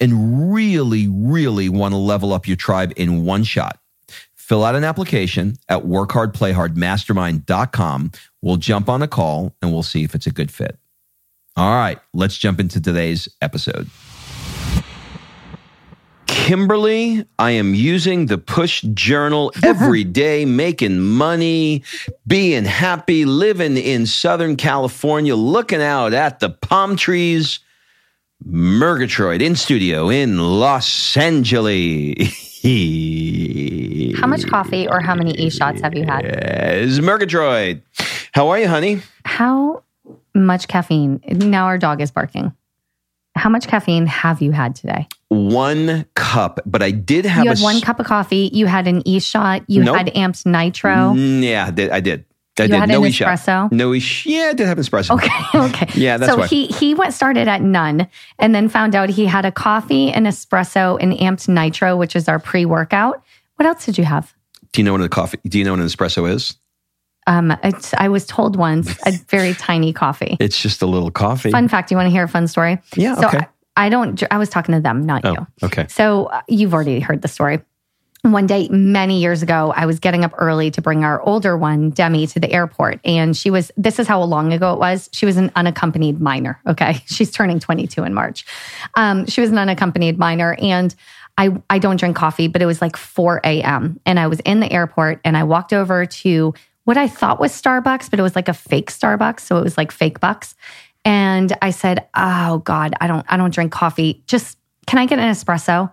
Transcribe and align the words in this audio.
and 0.00 0.52
really, 0.52 1.06
really 1.08 1.68
want 1.68 1.92
to 1.92 1.98
level 1.98 2.32
up 2.32 2.46
your 2.46 2.56
tribe 2.56 2.92
in 2.96 3.24
one 3.24 3.44
shot, 3.44 3.78
fill 4.34 4.64
out 4.64 4.74
an 4.74 4.84
application 4.84 5.56
at 5.68 5.84
workhardplayhardmastermind.com. 5.84 8.12
We'll 8.42 8.56
jump 8.56 8.88
on 8.88 9.02
a 9.02 9.08
call 9.08 9.54
and 9.60 9.70
we'll 9.72 9.82
see 9.82 10.04
if 10.04 10.14
it's 10.14 10.26
a 10.26 10.32
good 10.32 10.50
fit. 10.50 10.78
All 11.56 11.74
right, 11.74 11.98
let's 12.14 12.38
jump 12.38 12.60
into 12.60 12.80
today's 12.80 13.28
episode. 13.42 13.90
Kimberly, 16.48 17.26
I 17.38 17.50
am 17.50 17.74
using 17.74 18.24
the 18.24 18.38
push 18.38 18.80
journal 18.94 19.52
every 19.62 20.02
day, 20.02 20.46
making 20.46 21.00
money, 21.00 21.82
being 22.26 22.64
happy, 22.64 23.26
living 23.26 23.76
in 23.76 24.06
Southern 24.06 24.56
California, 24.56 25.34
looking 25.34 25.82
out 25.82 26.14
at 26.14 26.40
the 26.40 26.48
palm 26.48 26.96
trees 26.96 27.60
Murgatroyd 28.44 29.42
in 29.42 29.56
studio 29.56 30.08
in 30.08 30.38
Los 30.38 31.16
Angeles. 31.16 32.16
how 34.18 34.26
much 34.26 34.46
coffee 34.46 34.88
or 34.88 35.00
how 35.00 35.14
many 35.14 35.32
e 35.32 35.50
shots 35.50 35.80
have 35.80 35.94
you 35.94 36.04
had? 36.04 36.24
Yes, 36.24 36.98
Murgatroyd. 37.00 37.82
How 38.32 38.48
are 38.48 38.58
you, 38.58 38.68
honey? 38.68 39.02
How 39.24 39.82
much 40.34 40.68
caffeine? 40.68 41.20
Now 41.26 41.66
our 41.66 41.78
dog 41.78 42.00
is 42.00 42.10
barking. 42.10 42.52
How 43.34 43.50
much 43.50 43.68
caffeine 43.68 44.06
have 44.06 44.40
you 44.40 44.52
had 44.52 44.74
today? 44.74 45.06
One 45.28 46.06
cup, 46.14 46.60
but 46.66 46.82
I 46.82 46.90
did 46.90 47.24
have. 47.24 47.44
You 47.44 47.50
had 47.50 47.60
one 47.60 47.80
cup 47.80 48.00
of 48.00 48.06
coffee. 48.06 48.50
You 48.52 48.66
had 48.66 48.86
an 48.86 49.06
e 49.06 49.20
shot. 49.20 49.62
You 49.68 49.84
nope. 49.84 49.96
had 49.96 50.06
amped 50.14 50.46
nitro. 50.46 50.94
Mm, 51.14 51.42
yeah, 51.42 51.66
I 51.92 52.00
did. 52.00 52.24
I 52.60 52.64
you 52.64 52.70
did. 52.70 52.80
had 52.80 52.88
no 52.88 53.04
an 53.04 53.10
espresso. 53.10 53.72
No 53.72 53.92
ish. 53.92 54.26
Yeah, 54.26 54.48
I 54.50 54.52
did 54.54 54.66
have 54.66 54.78
espresso. 54.78 55.14
Okay. 55.14 55.28
Okay. 55.68 55.88
yeah, 55.94 56.16
that's 56.16 56.32
so 56.32 56.38
why. 56.38 56.46
he 56.46 56.66
he 56.66 56.94
went 56.94 57.12
started 57.12 57.48
at 57.48 57.62
none, 57.62 58.08
and 58.38 58.54
then 58.54 58.68
found 58.68 58.94
out 58.94 59.08
he 59.08 59.26
had 59.26 59.44
a 59.44 59.52
coffee, 59.52 60.10
an 60.10 60.24
espresso, 60.24 60.98
and 61.00 61.12
amped 61.14 61.48
nitro, 61.48 61.96
which 61.96 62.14
is 62.14 62.28
our 62.28 62.38
pre 62.38 62.64
workout. 62.64 63.22
What 63.56 63.66
else 63.66 63.84
did 63.84 63.98
you 63.98 64.04
have? 64.04 64.34
Do 64.72 64.80
you 64.80 64.84
know 64.84 64.92
what 64.92 65.02
a 65.02 65.08
coffee? 65.08 65.38
Do 65.44 65.58
you 65.58 65.64
know 65.64 65.72
what 65.72 65.80
an 65.80 65.86
espresso 65.86 66.30
is? 66.30 66.56
Um, 67.26 67.54
I 67.98 68.08
was 68.08 68.26
told 68.26 68.56
once 68.56 68.96
a 69.04 69.12
very 69.28 69.52
tiny 69.54 69.92
coffee. 69.92 70.36
It's 70.40 70.60
just 70.60 70.80
a 70.80 70.86
little 70.86 71.10
coffee. 71.10 71.50
Fun 71.50 71.68
fact. 71.68 71.90
You 71.90 71.96
want 71.96 72.06
to 72.06 72.10
hear 72.10 72.24
a 72.24 72.28
fun 72.28 72.46
story? 72.46 72.78
Yeah. 72.96 73.16
So 73.16 73.28
okay. 73.28 73.46
I, 73.76 73.86
I 73.86 73.88
don't. 73.88 74.22
I 74.30 74.38
was 74.38 74.48
talking 74.48 74.74
to 74.74 74.80
them, 74.80 75.04
not 75.04 75.24
oh, 75.24 75.32
you. 75.32 75.46
Okay. 75.64 75.86
So 75.88 76.26
uh, 76.26 76.42
you've 76.48 76.72
already 76.72 77.00
heard 77.00 77.22
the 77.22 77.28
story 77.28 77.60
one 78.22 78.46
day 78.46 78.68
many 78.68 79.20
years 79.20 79.42
ago, 79.42 79.72
I 79.74 79.86
was 79.86 80.00
getting 80.00 80.24
up 80.24 80.32
early 80.38 80.70
to 80.72 80.82
bring 80.82 81.04
our 81.04 81.20
older 81.22 81.56
one, 81.56 81.90
Demi, 81.90 82.26
to 82.28 82.40
the 82.40 82.50
airport. 82.50 83.00
And 83.04 83.36
she 83.36 83.50
was, 83.50 83.70
this 83.76 83.98
is 83.98 84.08
how 84.08 84.22
long 84.22 84.52
ago 84.52 84.72
it 84.72 84.78
was. 84.78 85.08
She 85.12 85.24
was 85.24 85.36
an 85.36 85.52
unaccompanied 85.54 86.20
minor. 86.20 86.60
Okay. 86.66 86.94
She's 87.06 87.30
turning 87.30 87.60
22 87.60 88.02
in 88.02 88.14
March. 88.14 88.44
Um, 88.94 89.26
she 89.26 89.40
was 89.40 89.50
an 89.50 89.58
unaccompanied 89.58 90.18
minor. 90.18 90.56
And 90.60 90.94
I, 91.36 91.50
I 91.70 91.78
don't 91.78 91.98
drink 91.98 92.16
coffee, 92.16 92.48
but 92.48 92.60
it 92.60 92.66
was 92.66 92.82
like 92.82 92.96
4 92.96 93.40
a.m. 93.44 94.00
And 94.04 94.18
I 94.18 94.26
was 94.26 94.40
in 94.40 94.58
the 94.58 94.70
airport 94.70 95.20
and 95.24 95.36
I 95.36 95.44
walked 95.44 95.72
over 95.72 96.04
to 96.04 96.54
what 96.84 96.96
I 96.96 97.06
thought 97.06 97.38
was 97.38 97.52
Starbucks, 97.52 98.10
but 98.10 98.18
it 98.18 98.22
was 98.22 98.34
like 98.34 98.48
a 98.48 98.54
fake 98.54 98.90
Starbucks. 98.90 99.40
So 99.40 99.56
it 99.58 99.62
was 99.62 99.76
like 99.76 99.92
fake 99.92 100.18
bucks. 100.18 100.56
And 101.04 101.56
I 101.62 101.70
said, 101.70 102.08
Oh 102.16 102.58
God, 102.58 102.94
I 103.00 103.06
don't, 103.06 103.24
I 103.28 103.36
don't 103.36 103.54
drink 103.54 103.70
coffee. 103.70 104.24
Just 104.26 104.58
can 104.88 104.98
I 104.98 105.06
get 105.06 105.18
an 105.18 105.30
espresso? 105.30 105.92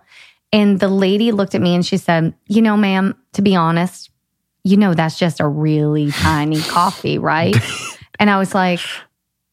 And 0.52 0.80
the 0.80 0.88
lady 0.88 1.32
looked 1.32 1.54
at 1.54 1.60
me 1.60 1.74
and 1.74 1.84
she 1.84 1.96
said, 1.96 2.34
You 2.46 2.62
know, 2.62 2.76
ma'am, 2.76 3.14
to 3.34 3.42
be 3.42 3.56
honest, 3.56 4.10
you 4.64 4.76
know, 4.76 4.94
that's 4.94 5.18
just 5.18 5.40
a 5.40 5.46
really 5.46 6.10
tiny 6.10 6.60
coffee, 6.68 7.18
right? 7.18 7.56
and 8.18 8.30
I 8.30 8.38
was 8.38 8.54
like, 8.54 8.80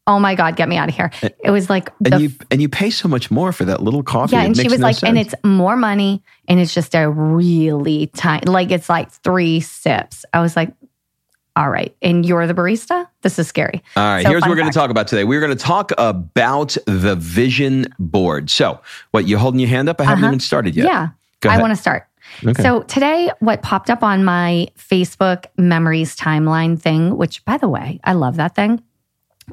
Oh 0.06 0.20
my 0.20 0.36
God, 0.36 0.58
get 0.58 0.68
me 0.68 0.76
out 0.76 0.90
of 0.90 0.96
here. 0.96 1.12
It 1.44 1.52
was 1.52 1.70
like, 1.70 1.90
and 2.04 2.20
you 2.20 2.32
and 2.52 2.62
you 2.62 2.68
pay 2.68 2.90
so 2.90 3.08
much 3.08 3.32
more 3.32 3.54
for 3.54 3.64
that 3.64 3.82
little 3.82 4.04
coffee. 4.04 4.36
Yeah, 4.36 4.44
and 4.44 4.56
she 4.56 4.68
was 4.68 4.80
no 4.80 4.88
like, 4.88 4.98
sense. 4.98 5.10
and 5.10 5.18
it's 5.18 5.34
more 5.46 5.78
money, 5.78 6.22
and 6.50 6.60
it's 6.60 6.74
just 6.74 6.94
a 6.94 7.10
really 7.10 8.08
tiny, 8.08 8.46
like 8.46 8.70
it's 8.72 8.90
like 8.90 9.10
three 9.10 9.62
sips. 9.62 10.26
I 10.34 10.42
was 10.42 10.58
like, 10.58 10.74
all 11.56 11.70
right, 11.70 11.96
and 12.02 12.26
you're 12.26 12.48
the 12.48 12.54
barista? 12.54 13.08
This 13.22 13.38
is 13.40 13.48
scary. 13.48 13.82
All 13.96 14.04
right, 14.04 14.24
So, 14.24 14.30
here's 14.30 14.42
what 14.42 14.50
we're 14.50 14.56
going 14.56 14.72
to 14.72 14.74
talk 14.78 14.90
about 14.90 15.08
today. 15.08 15.24
We're 15.24 15.40
going 15.42 15.56
to 15.56 15.64
talk 15.64 15.92
about 15.98 16.76
the 16.86 17.16
vision 17.16 17.88
board. 18.00 18.50
So, 18.50 18.80
what, 19.12 19.26
you 19.26 19.38
holding 19.38 19.60
your 19.60 19.70
hand 19.70 19.90
up? 19.90 20.02
I 20.02 20.06
haven't 20.06 20.24
Uh-huh. 20.24 20.32
even 20.32 20.40
started 20.40 20.76
yet. 20.76 20.86
Yeah, 20.86 21.10
I 21.50 21.62
want 21.62 21.72
to 21.72 21.78
start. 21.78 22.08
Okay. 22.44 22.64
So 22.64 22.82
today, 22.84 23.30
what 23.40 23.62
popped 23.62 23.90
up 23.90 24.02
on 24.02 24.24
my 24.24 24.68
Facebook 24.78 25.46
memories 25.58 26.16
timeline 26.16 26.80
thing, 26.82 27.18
which 27.18 27.44
by 27.46 27.58
the 27.58 27.68
way, 27.70 28.00
I 28.04 28.14
love 28.14 28.38
that 28.38 28.56
thing, 28.56 28.82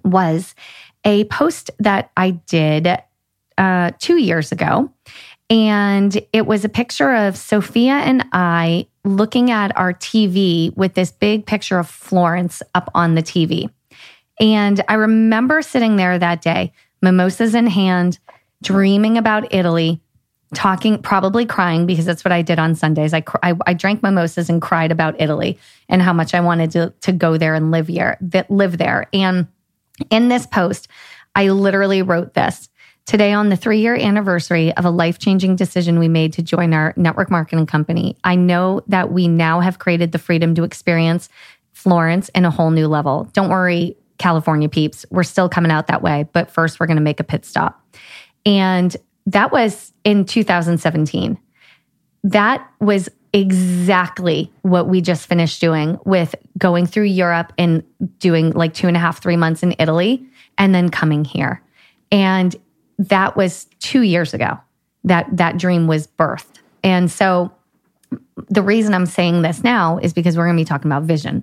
was 0.04 0.54
a 1.04 1.24
post 1.24 1.70
that 1.80 2.10
I 2.16 2.30
did 2.30 2.88
uh, 3.58 3.90
two 3.98 4.16
years 4.18 4.52
ago. 4.52 4.90
And 5.50 6.18
it 6.32 6.46
was 6.46 6.64
a 6.64 6.68
picture 6.68 7.12
of 7.12 7.36
Sophia 7.36 7.94
and 7.94 8.24
I 8.32 8.86
looking 9.04 9.50
at 9.50 9.76
our 9.76 9.94
TV 9.94 10.76
with 10.76 10.94
this 10.94 11.10
big 11.10 11.46
picture 11.46 11.78
of 11.78 11.88
Florence 11.88 12.62
up 12.74 12.90
on 12.94 13.14
the 13.14 13.22
TV. 13.22 13.70
And 14.38 14.82
I 14.88 14.94
remember 14.94 15.62
sitting 15.62 15.96
there 15.96 16.18
that 16.18 16.42
day, 16.42 16.72
mimosas 17.02 17.54
in 17.54 17.66
hand, 17.66 18.18
dreaming 18.62 19.18
about 19.18 19.52
Italy, 19.54 20.00
talking, 20.54 21.00
probably 21.00 21.46
crying 21.46 21.86
because 21.86 22.04
that's 22.04 22.24
what 22.24 22.32
I 22.32 22.42
did 22.42 22.58
on 22.58 22.74
Sundays. 22.74 23.14
I, 23.14 23.22
I, 23.42 23.54
I 23.66 23.74
drank 23.74 24.02
mimosas 24.02 24.50
and 24.50 24.60
cried 24.60 24.90
about 24.90 25.20
Italy 25.20 25.58
and 25.88 26.02
how 26.02 26.12
much 26.12 26.34
I 26.34 26.40
wanted 26.40 26.70
to, 26.72 26.92
to 27.02 27.12
go 27.12 27.36
there 27.36 27.54
and 27.54 27.70
live 27.70 27.86
here, 27.86 28.16
that 28.20 28.50
live 28.50 28.78
there. 28.78 29.06
And 29.12 29.46
in 30.10 30.28
this 30.28 30.46
post, 30.46 30.88
I 31.34 31.48
literally 31.48 32.02
wrote 32.02 32.34
this. 32.34 32.68
Today, 33.06 33.32
on 33.32 33.48
the 33.48 33.56
three 33.56 33.80
year 33.80 33.96
anniversary 33.96 34.72
of 34.76 34.84
a 34.84 34.90
life 34.90 35.18
changing 35.18 35.56
decision 35.56 35.98
we 35.98 36.08
made 36.08 36.32
to 36.34 36.42
join 36.42 36.72
our 36.72 36.94
network 36.96 37.30
marketing 37.30 37.66
company, 37.66 38.16
I 38.22 38.36
know 38.36 38.82
that 38.86 39.10
we 39.12 39.26
now 39.26 39.60
have 39.60 39.78
created 39.78 40.12
the 40.12 40.18
freedom 40.18 40.54
to 40.54 40.64
experience 40.64 41.28
Florence 41.72 42.28
in 42.30 42.44
a 42.44 42.50
whole 42.50 42.70
new 42.70 42.86
level. 42.86 43.28
Don't 43.32 43.48
worry, 43.48 43.96
California 44.18 44.68
peeps, 44.68 45.06
we're 45.10 45.22
still 45.22 45.48
coming 45.48 45.72
out 45.72 45.86
that 45.88 46.02
way. 46.02 46.28
But 46.32 46.50
first, 46.50 46.78
we're 46.78 46.86
going 46.86 46.98
to 46.98 47.02
make 47.02 47.20
a 47.20 47.24
pit 47.24 47.44
stop. 47.44 47.82
And 48.44 48.96
that 49.26 49.50
was 49.50 49.92
in 50.04 50.24
2017. 50.24 51.38
That 52.24 52.70
was 52.80 53.08
exactly 53.32 54.52
what 54.62 54.88
we 54.88 55.00
just 55.00 55.26
finished 55.26 55.60
doing 55.60 55.98
with 56.04 56.34
going 56.58 56.86
through 56.86 57.04
Europe 57.04 57.52
and 57.56 57.82
doing 58.18 58.50
like 58.50 58.74
two 58.74 58.88
and 58.88 58.96
a 58.96 59.00
half, 59.00 59.22
three 59.22 59.36
months 59.36 59.62
in 59.62 59.74
Italy 59.78 60.24
and 60.58 60.74
then 60.74 60.90
coming 60.90 61.24
here. 61.24 61.62
And 62.12 62.54
that 63.08 63.36
was 63.36 63.66
two 63.80 64.02
years 64.02 64.34
ago 64.34 64.58
that 65.04 65.26
that 65.36 65.56
dream 65.56 65.86
was 65.86 66.06
birthed. 66.06 66.60
And 66.84 67.10
so 67.10 67.50
the 68.48 68.62
reason 68.62 68.94
I'm 68.94 69.06
saying 69.06 69.42
this 69.42 69.64
now 69.64 69.98
is 69.98 70.12
because 70.12 70.36
we're 70.36 70.44
going 70.44 70.56
to 70.56 70.60
be 70.60 70.66
talking 70.66 70.90
about 70.90 71.04
vision 71.04 71.42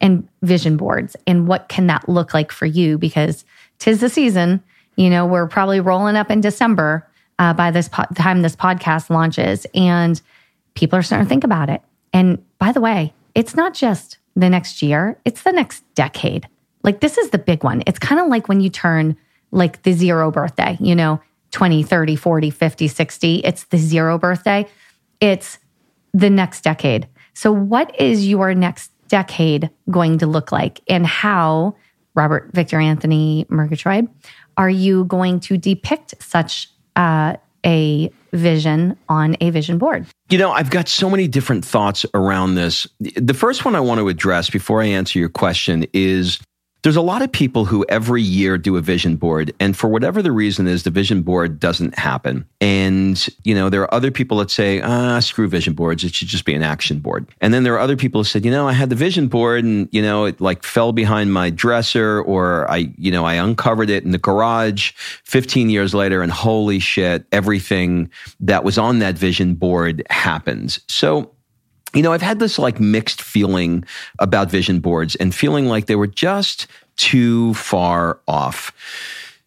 and 0.00 0.26
vision 0.42 0.76
boards 0.76 1.16
and 1.26 1.46
what 1.46 1.68
can 1.68 1.86
that 1.86 2.08
look 2.08 2.34
like 2.34 2.50
for 2.50 2.66
you 2.66 2.98
because 2.98 3.44
tis 3.78 4.00
the 4.00 4.08
season 4.08 4.62
you 4.96 5.08
know 5.08 5.24
we're 5.24 5.46
probably 5.46 5.78
rolling 5.78 6.16
up 6.16 6.32
in 6.32 6.40
december 6.40 7.08
uh, 7.38 7.52
by 7.52 7.70
this 7.70 7.88
po- 7.88 8.04
time 8.14 8.42
this 8.42 8.56
podcast 8.56 9.10
launches 9.10 9.66
and 9.74 10.20
people 10.74 10.98
are 10.98 11.02
starting 11.02 11.26
to 11.26 11.28
think 11.28 11.44
about 11.44 11.70
it. 11.70 11.80
And 12.12 12.44
by 12.58 12.72
the 12.72 12.80
way 12.80 13.12
it's 13.34 13.54
not 13.54 13.74
just 13.74 14.18
the 14.36 14.50
next 14.50 14.82
year 14.82 15.18
it's 15.24 15.42
the 15.42 15.52
next 15.52 15.82
decade. 15.94 16.48
Like 16.82 17.00
this 17.00 17.16
is 17.18 17.30
the 17.30 17.38
big 17.38 17.64
one. 17.64 17.82
It's 17.86 17.98
kind 17.98 18.20
of 18.20 18.28
like 18.28 18.48
when 18.48 18.60
you 18.60 18.70
turn 18.70 19.16
like 19.54 19.82
the 19.82 19.92
zero 19.92 20.30
birthday 20.30 20.76
you 20.80 20.94
know 20.94 21.20
20 21.52 21.82
30 21.82 22.16
40 22.16 22.50
50 22.50 22.88
60 22.88 23.36
it's 23.36 23.64
the 23.64 23.78
zero 23.78 24.18
birthday 24.18 24.66
it's 25.20 25.58
the 26.14 26.30
next 26.30 26.62
decade. 26.62 27.08
So, 27.34 27.52
what 27.52 28.00
is 28.00 28.26
your 28.26 28.54
next 28.54 28.92
decade 29.08 29.68
going 29.90 30.18
to 30.18 30.26
look 30.26 30.52
like, 30.52 30.80
and 30.88 31.06
how, 31.06 31.76
Robert 32.14 32.50
Victor 32.52 32.78
Anthony 32.78 33.44
Murgatroyd, 33.48 34.08
are 34.56 34.70
you 34.70 35.04
going 35.04 35.40
to 35.40 35.58
depict 35.58 36.14
such 36.22 36.70
uh, 36.94 37.36
a 37.66 38.10
vision 38.32 38.96
on 39.08 39.36
a 39.40 39.50
vision 39.50 39.78
board? 39.78 40.06
You 40.30 40.38
know, 40.38 40.52
I've 40.52 40.70
got 40.70 40.88
so 40.88 41.10
many 41.10 41.26
different 41.26 41.64
thoughts 41.64 42.06
around 42.14 42.54
this. 42.54 42.86
The 43.00 43.34
first 43.34 43.64
one 43.64 43.74
I 43.74 43.80
want 43.80 43.98
to 43.98 44.08
address 44.08 44.48
before 44.48 44.80
I 44.80 44.86
answer 44.86 45.18
your 45.18 45.28
question 45.28 45.86
is 45.92 46.38
there's 46.84 46.96
a 46.96 47.02
lot 47.02 47.22
of 47.22 47.32
people 47.32 47.64
who 47.64 47.82
every 47.88 48.20
year 48.20 48.58
do 48.58 48.76
a 48.76 48.80
vision 48.82 49.16
board, 49.16 49.54
and 49.58 49.74
for 49.74 49.88
whatever 49.88 50.20
the 50.20 50.30
reason 50.30 50.68
is, 50.68 50.82
the 50.82 50.90
vision 50.90 51.22
board 51.22 51.58
doesn't 51.58 51.98
happen. 51.98 52.46
And, 52.60 53.26
you 53.42 53.54
know, 53.54 53.70
there 53.70 53.80
are 53.80 53.94
other 53.94 54.10
people 54.10 54.36
that 54.38 54.50
say, 54.50 54.82
ah, 54.82 55.18
screw 55.20 55.48
vision 55.48 55.72
boards, 55.72 56.04
it 56.04 56.14
should 56.14 56.28
just 56.28 56.44
be 56.44 56.52
an 56.52 56.62
action 56.62 56.98
board. 56.98 57.26
And 57.40 57.54
then 57.54 57.62
there 57.62 57.72
are 57.72 57.78
other 57.78 57.96
people 57.96 58.20
who 58.20 58.24
said, 58.24 58.44
you 58.44 58.50
know, 58.50 58.68
I 58.68 58.74
had 58.74 58.90
the 58.90 58.96
vision 58.96 59.28
board 59.28 59.64
and, 59.64 59.88
you 59.92 60.02
know, 60.02 60.26
it 60.26 60.42
like 60.42 60.62
fell 60.62 60.92
behind 60.92 61.32
my 61.32 61.48
dresser, 61.48 62.20
or 62.20 62.70
I, 62.70 62.92
you 62.98 63.10
know, 63.10 63.24
I 63.24 63.34
uncovered 63.34 63.88
it 63.88 64.04
in 64.04 64.10
the 64.10 64.18
garage 64.18 64.92
15 65.24 65.70
years 65.70 65.94
later, 65.94 66.20
and 66.20 66.30
holy 66.30 66.80
shit, 66.80 67.24
everything 67.32 68.10
that 68.40 68.62
was 68.62 68.76
on 68.76 68.98
that 68.98 69.16
vision 69.16 69.54
board 69.54 70.06
happens. 70.10 70.80
So, 70.88 71.33
you 71.94 72.02
know, 72.02 72.12
I've 72.12 72.22
had 72.22 72.38
this 72.38 72.58
like 72.58 72.80
mixed 72.80 73.22
feeling 73.22 73.84
about 74.18 74.50
vision 74.50 74.80
boards 74.80 75.14
and 75.16 75.34
feeling 75.34 75.66
like 75.66 75.86
they 75.86 75.96
were 75.96 76.06
just 76.06 76.66
too 76.96 77.54
far 77.54 78.20
off. 78.28 78.72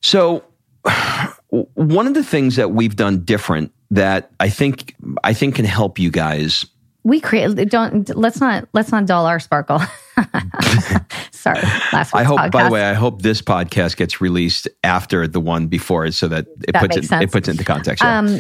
So, 0.02 0.44
one 1.50 2.08
of 2.08 2.14
the 2.14 2.24
things 2.24 2.56
that 2.56 2.72
we've 2.72 2.96
done 2.96 3.24
different 3.24 3.72
that 3.92 4.32
I 4.40 4.50
think 4.50 4.96
I 5.24 5.34
think 5.34 5.56
can 5.56 5.66
help 5.66 6.00
you 6.00 6.12
guys. 6.12 6.66
We 7.04 7.22
create. 7.22 7.56
Don't 7.70 8.14
let's 8.18 8.42
not 8.42 8.68
let's 8.74 8.92
not 8.92 9.06
dull 9.06 9.26
our 9.26 9.40
sparkle. 9.40 9.80
Sorry, 11.32 11.62
last 11.94 12.14
I 12.14 12.24
hope. 12.24 12.38
podcast. 12.40 12.52
By 12.52 12.64
the 12.66 12.70
way, 12.70 12.84
I 12.90 12.94
hope 12.94 13.22
this 13.22 13.42
podcast 13.42 13.96
gets 13.96 14.20
released 14.20 14.68
after 14.84 15.26
the 15.28 15.40
one 15.40 15.68
before 15.68 16.06
it, 16.06 16.14
so 16.16 16.28
that 16.28 16.48
it 16.68 16.74
That 16.74 16.82
puts 16.82 16.98
it 16.98 17.06
sense. 17.06 17.24
it 17.24 17.32
puts 17.32 17.48
it 17.48 17.52
into 17.52 17.64
context. 17.64 18.04
yeah. 18.04 18.20
Um, 18.20 18.40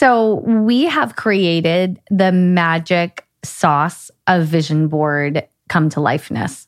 so 0.00 0.36
we 0.46 0.84
have 0.86 1.16
created 1.16 2.00
the 2.10 2.32
magic 2.32 3.26
sauce 3.44 4.10
of 4.26 4.46
vision 4.46 4.88
board 4.88 5.46
come 5.68 5.88
to 5.90 6.00
lifeness, 6.00 6.66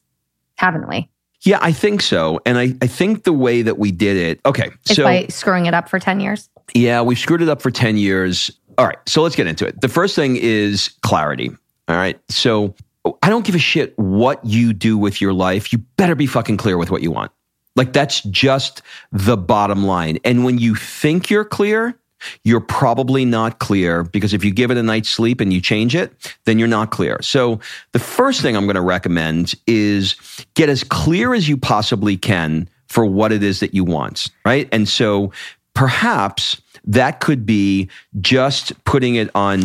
haven't 0.56 0.88
we? 0.88 1.08
yeah, 1.44 1.58
I 1.60 1.72
think 1.72 2.02
so, 2.02 2.40
and 2.46 2.56
I 2.58 2.74
I 2.80 2.86
think 2.86 3.24
the 3.24 3.32
way 3.32 3.62
that 3.62 3.78
we 3.78 3.90
did 3.90 4.16
it. 4.16 4.40
Okay, 4.46 4.70
It's 4.86 4.96
so 4.96 5.04
by 5.04 5.26
screwing 5.28 5.66
it 5.66 5.74
up 5.74 5.88
for 5.88 5.98
10 5.98 6.20
years. 6.20 6.48
Yeah, 6.74 7.02
we've 7.02 7.18
screwed 7.18 7.42
it 7.42 7.48
up 7.48 7.60
for 7.60 7.70
10 7.70 7.96
years. 7.96 8.50
All 8.78 8.86
right, 8.86 8.98
so 9.06 9.22
let's 9.22 9.36
get 9.36 9.46
into 9.46 9.66
it. 9.66 9.80
The 9.80 9.88
first 9.88 10.14
thing 10.14 10.36
is 10.36 10.90
clarity. 11.02 11.50
All 11.88 11.96
right, 11.96 12.18
so 12.28 12.74
I 13.22 13.28
don't 13.28 13.44
give 13.44 13.54
a 13.54 13.58
shit 13.58 13.98
what 13.98 14.44
you 14.44 14.72
do 14.72 14.96
with 14.96 15.20
your 15.20 15.32
life. 15.32 15.72
You 15.72 15.78
better 15.96 16.14
be 16.14 16.26
fucking 16.26 16.56
clear 16.58 16.78
with 16.78 16.90
what 16.90 17.02
you 17.02 17.10
want. 17.10 17.32
Like, 17.74 17.92
that's 17.92 18.20
just 18.24 18.82
the 19.10 19.36
bottom 19.36 19.84
line. 19.84 20.18
And 20.24 20.44
when 20.44 20.58
you 20.58 20.74
think 20.74 21.30
you're 21.30 21.44
clear, 21.44 21.98
you're 22.44 22.60
probably 22.60 23.24
not 23.24 23.58
clear 23.58 24.04
because 24.04 24.32
if 24.32 24.44
you 24.44 24.50
give 24.50 24.70
it 24.70 24.76
a 24.76 24.82
night's 24.82 25.08
sleep 25.08 25.40
and 25.40 25.52
you 25.52 25.60
change 25.60 25.94
it, 25.94 26.12
then 26.44 26.58
you're 26.58 26.68
not 26.68 26.90
clear. 26.90 27.20
So, 27.22 27.60
the 27.92 27.98
first 27.98 28.40
thing 28.40 28.56
I'm 28.56 28.64
going 28.66 28.76
to 28.76 28.80
recommend 28.80 29.54
is 29.66 30.16
get 30.54 30.68
as 30.68 30.84
clear 30.84 31.34
as 31.34 31.48
you 31.48 31.56
possibly 31.56 32.16
can 32.16 32.68
for 32.88 33.06
what 33.06 33.32
it 33.32 33.42
is 33.42 33.60
that 33.60 33.74
you 33.74 33.84
want, 33.84 34.28
right? 34.44 34.68
And 34.72 34.88
so, 34.88 35.32
perhaps 35.74 36.60
that 36.84 37.20
could 37.20 37.46
be 37.46 37.88
just 38.20 38.84
putting 38.84 39.14
it 39.14 39.30
on 39.34 39.60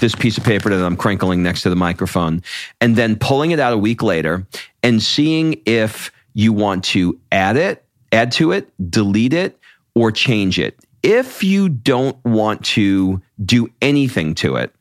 this 0.00 0.14
piece 0.14 0.38
of 0.38 0.44
paper 0.44 0.70
that 0.70 0.84
I'm 0.84 0.96
crinkling 0.96 1.42
next 1.42 1.62
to 1.62 1.70
the 1.70 1.76
microphone 1.76 2.42
and 2.80 2.96
then 2.96 3.16
pulling 3.16 3.50
it 3.50 3.60
out 3.60 3.72
a 3.72 3.78
week 3.78 4.02
later 4.02 4.46
and 4.82 5.02
seeing 5.02 5.60
if 5.66 6.12
you 6.34 6.52
want 6.52 6.84
to 6.84 7.18
add 7.32 7.56
it, 7.56 7.84
add 8.12 8.32
to 8.32 8.52
it, 8.52 8.72
delete 8.90 9.32
it, 9.32 9.58
or 9.94 10.10
change 10.10 10.58
it. 10.58 10.78
If 11.04 11.44
you 11.44 11.68
don't 11.68 12.16
want 12.24 12.64
to 12.64 13.20
do 13.44 13.68
anything 13.82 14.34
to 14.36 14.56
it, 14.56 14.74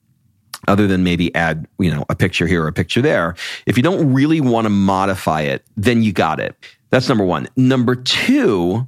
other 0.68 0.88
than 0.88 1.04
maybe 1.04 1.34
add, 1.36 1.68
you 1.78 1.94
know, 1.94 2.06
a 2.10 2.16
picture 2.16 2.48
here 2.48 2.64
or 2.64 2.68
a 2.68 2.74
picture 2.74 3.02
there. 3.02 3.36
If 3.66 3.76
you 3.76 3.84
don't 3.84 4.14
really 4.14 4.40
want 4.40 4.64
to 4.64 4.70
modify 4.70 5.42
it, 5.42 5.66
then 5.76 6.02
you 6.02 6.14
got 6.14 6.40
it. 6.40 6.56
That's 6.90 7.10
number 7.10 7.26
one. 7.26 7.50
Number 7.58 7.96
two, 7.96 8.88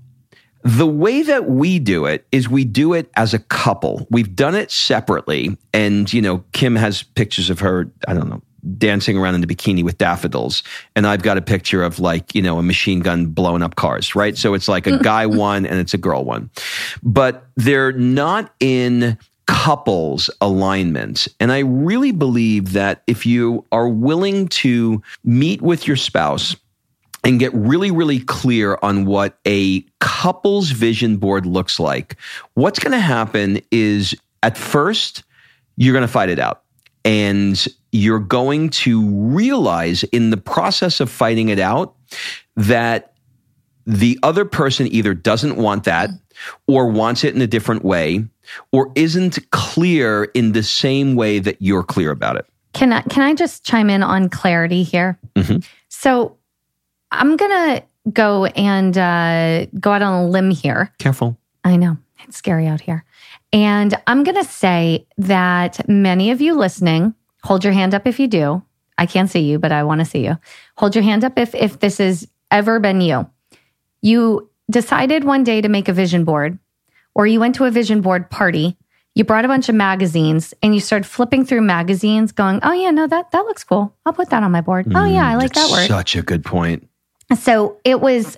the 0.64 0.88
way 0.88 1.22
that 1.24 1.50
we 1.50 1.80
do 1.80 2.06
it 2.06 2.26
is 2.32 2.50
we 2.50 2.64
do 2.64 2.94
it 2.94 3.12
as 3.16 3.34
a 3.34 3.40
couple. 3.40 4.08
We've 4.10 4.36
done 4.36 4.56
it 4.56 4.72
separately. 4.72 5.58
And, 5.74 6.12
you 6.14 6.22
know, 6.22 6.44
Kim 6.54 6.76
has 6.76 7.04
pictures 7.04 7.50
of 7.50 7.60
her, 7.60 7.92
I 8.08 8.14
don't 8.14 8.30
know, 8.30 8.42
dancing 8.78 9.18
around 9.18 9.36
in 9.36 9.44
a 9.44 9.48
bikini 9.48 9.84
with 9.84 9.98
daffodils. 9.98 10.64
And 10.96 11.06
I've 11.06 11.22
got 11.22 11.38
a 11.38 11.42
picture 11.42 11.84
of 11.84 12.00
like, 12.00 12.34
you 12.34 12.42
know, 12.42 12.58
a 12.58 12.64
machine 12.64 13.00
gun 13.00 13.28
blowing 13.28 13.62
up 13.62 13.76
cars, 13.76 14.16
right? 14.16 14.38
So 14.38 14.54
it's 14.54 14.68
like 14.68 14.88
a 14.88 14.98
guy 15.00 15.26
one 15.26 15.66
and 15.66 15.80
it's 15.80 15.94
a 15.94 15.98
girl 15.98 16.24
one. 16.24 16.50
But 17.04 17.46
they're 17.56 17.92
not 17.92 18.54
in 18.60 19.18
couples 19.48 20.30
alignments. 20.42 21.30
And 21.40 21.52
I 21.52 21.60
really 21.60 22.12
believe 22.12 22.74
that 22.74 23.04
if 23.06 23.26
you 23.26 23.66
are 23.72 23.88
willing 23.88 24.48
to 24.48 25.02
meet 25.24 25.62
with 25.62 25.88
your 25.88 25.98
spouse, 25.98 26.56
and 27.26 27.40
get 27.40 27.52
really, 27.56 27.90
really 27.90 28.20
clear 28.20 28.78
on 28.84 29.06
what 29.06 29.40
a 29.48 29.82
couple's 30.00 30.70
vision 30.70 31.18
board 31.18 31.48
looks 31.48 31.80
like, 31.80 32.18
what's 32.54 32.78
going 32.78 32.92
to 32.92 33.00
happen 33.00 33.60
is 33.72 34.14
at 34.44 34.56
first, 34.56 35.24
you're 35.76 35.92
going 35.92 36.04
to 36.04 36.08
fight 36.08 36.30
it 36.30 36.38
out. 36.38 36.62
And 37.06 37.66
you're 37.92 38.20
going 38.20 38.70
to 38.72 39.08
realize 39.10 40.04
in 40.06 40.32
the 40.32 40.38
process 40.38 41.00
of 41.00 41.10
fighting 41.10 41.50
it 41.50 41.60
out 41.60 41.96
that 42.58 43.14
the 43.86 44.20
other 44.24 44.44
person 44.44 44.88
either 44.92 45.14
doesn't 45.14 45.56
want 45.58 45.84
that 45.86 46.10
or 46.68 46.88
wants 46.88 47.24
it 47.24 47.36
in 47.36 47.42
a 47.42 47.48
different 47.48 47.86
way 47.86 48.26
or 48.72 48.92
isn't 48.96 49.50
clear 49.52 50.26
in 50.34 50.52
the 50.52 50.64
same 50.64 51.16
way 51.16 51.40
that 51.40 51.62
you're 51.62 51.84
clear 51.84 52.12
about 52.12 52.36
it. 52.36 52.46
Can 52.74 52.92
I 52.92 53.02
can 53.04 53.24
I 53.24 53.34
just 53.34 53.64
chime 53.64 53.90
in 53.90 54.04
on 54.04 54.28
clarity 54.28 54.84
here? 54.84 55.18
Mhm. 55.36 55.66
So 55.88 56.36
I'm 57.12 57.38
gonna 57.38 57.84
go 58.12 58.46
and 58.46 58.98
uh, 58.98 59.66
go 59.80 59.94
out 59.94 60.02
on 60.02 60.26
a 60.26 60.28
limb 60.28 60.52
here. 60.52 60.92
Careful. 60.98 61.38
I 61.64 61.78
know 61.78 61.98
it's 62.24 62.38
scary 62.38 62.68
out 62.68 62.82
here, 62.82 63.06
and 63.56 63.98
I'm 64.06 64.26
gonna 64.26 64.44
say 64.44 65.08
that 65.18 65.88
many 65.88 66.32
of 66.32 66.42
you 66.42 66.56
listening, 66.56 67.16
hold 67.42 67.64
your 67.64 67.72
hand 67.72 67.96
up 67.96 68.06
if 68.06 68.20
you 68.20 68.28
do. 68.28 68.62
I 68.98 69.06
can't 69.06 69.30
see 69.30 69.40
you, 69.40 69.60
but 69.60 69.72
I 69.72 69.84
want 69.84 70.00
to 70.00 70.06
see 70.06 70.26
you. 70.26 70.38
Hold 70.78 70.94
your 70.94 71.06
hand 71.06 71.24
up 71.24 71.40
if 71.40 71.56
if 71.56 71.80
this 71.80 72.00
has 72.00 72.28
ever 72.52 72.82
been 72.82 73.00
you. 73.00 73.30
You 74.02 74.50
decided 74.70 75.24
one 75.24 75.46
day 75.46 75.62
to 75.62 75.70
make 75.70 75.88
a 75.88 75.94
vision 75.94 76.26
board, 76.26 76.60
or 77.14 77.28
you 77.28 77.40
went 77.40 77.56
to 77.56 77.64
a 77.64 77.72
vision 77.72 78.02
board 78.02 78.30
party. 78.30 78.76
You 79.14 79.24
brought 79.24 79.46
a 79.46 79.48
bunch 79.48 79.70
of 79.70 79.76
magazines 79.76 80.54
and 80.62 80.76
you 80.76 80.82
started 80.82 81.06
flipping 81.06 81.46
through 81.46 81.62
magazines, 81.62 82.34
going, 82.34 82.60
"Oh 82.62 82.74
yeah, 82.74 82.92
no 82.92 83.08
that 83.08 83.32
that 83.32 83.46
looks 83.46 83.64
cool. 83.64 83.96
I'll 84.06 84.12
put 84.12 84.32
that 84.32 84.44
on 84.44 84.52
my 84.52 84.60
board. 84.60 84.92
oh 84.94 85.06
yeah, 85.06 85.30
I 85.30 85.36
mm, 85.36 85.38
like 85.38 85.54
that 85.54 85.72
word." 85.72 85.88
Such 85.88 86.18
a 86.18 86.22
good 86.22 86.44
point. 86.44 86.90
So 87.40 87.78
it 87.86 88.02
was 88.02 88.38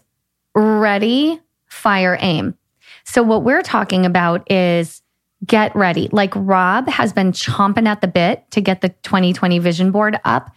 ready, 0.53 1.41
fire, 1.65 2.19
aim. 2.21 2.55
So 3.03 3.23
what 3.23 3.43
we're 3.43 3.63
talking 3.63 4.05
about 4.05 4.49
is 4.51 5.01
get 5.45 5.75
ready. 5.75 6.09
Like 6.11 6.33
Rob 6.35 6.87
has 6.89 7.13
been 7.13 7.31
chomping 7.31 7.87
at 7.87 8.01
the 8.01 8.07
bit 8.07 8.49
to 8.51 8.61
get 8.61 8.81
the 8.81 8.89
2020 8.89 9.59
vision 9.59 9.91
board 9.91 10.19
up. 10.25 10.51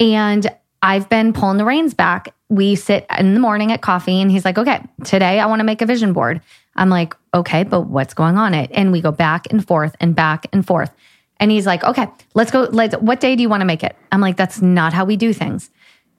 And 0.00 0.48
I've 0.82 1.08
been 1.08 1.32
pulling 1.32 1.58
the 1.58 1.64
reins 1.64 1.94
back. 1.94 2.34
We 2.48 2.74
sit 2.74 3.06
in 3.18 3.34
the 3.34 3.40
morning 3.40 3.72
at 3.72 3.82
coffee 3.82 4.20
and 4.20 4.30
he's 4.30 4.44
like, 4.44 4.58
okay, 4.58 4.82
today 5.04 5.38
I 5.38 5.46
want 5.46 5.60
to 5.60 5.64
make 5.64 5.80
a 5.80 5.86
vision 5.86 6.12
board. 6.12 6.40
I'm 6.74 6.88
like, 6.88 7.14
okay, 7.34 7.62
but 7.62 7.82
what's 7.82 8.14
going 8.14 8.36
on 8.36 8.54
it? 8.54 8.70
And 8.72 8.90
we 8.90 9.00
go 9.00 9.12
back 9.12 9.46
and 9.50 9.66
forth 9.66 9.94
and 10.00 10.14
back 10.14 10.46
and 10.52 10.66
forth. 10.66 10.90
And 11.38 11.50
he's 11.50 11.66
like, 11.66 11.84
okay, 11.84 12.08
let's 12.34 12.50
go. 12.50 12.62
Let's, 12.62 12.96
what 12.96 13.20
day 13.20 13.36
do 13.36 13.42
you 13.42 13.48
want 13.48 13.60
to 13.60 13.66
make 13.66 13.84
it? 13.84 13.96
I'm 14.10 14.20
like, 14.20 14.36
that's 14.36 14.62
not 14.62 14.92
how 14.92 15.04
we 15.04 15.16
do 15.16 15.32
things. 15.32 15.70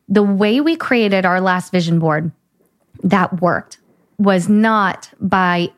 The 0.07 0.23
way 0.23 0.61
we 0.61 0.75
created 0.75 1.25
our 1.25 1.41
last 1.41 1.71
vision 1.71 1.99
board 1.99 2.31
that 3.03 3.41
worked 3.41 3.79
was 4.17 4.47
not 4.47 5.09
by 5.19 5.71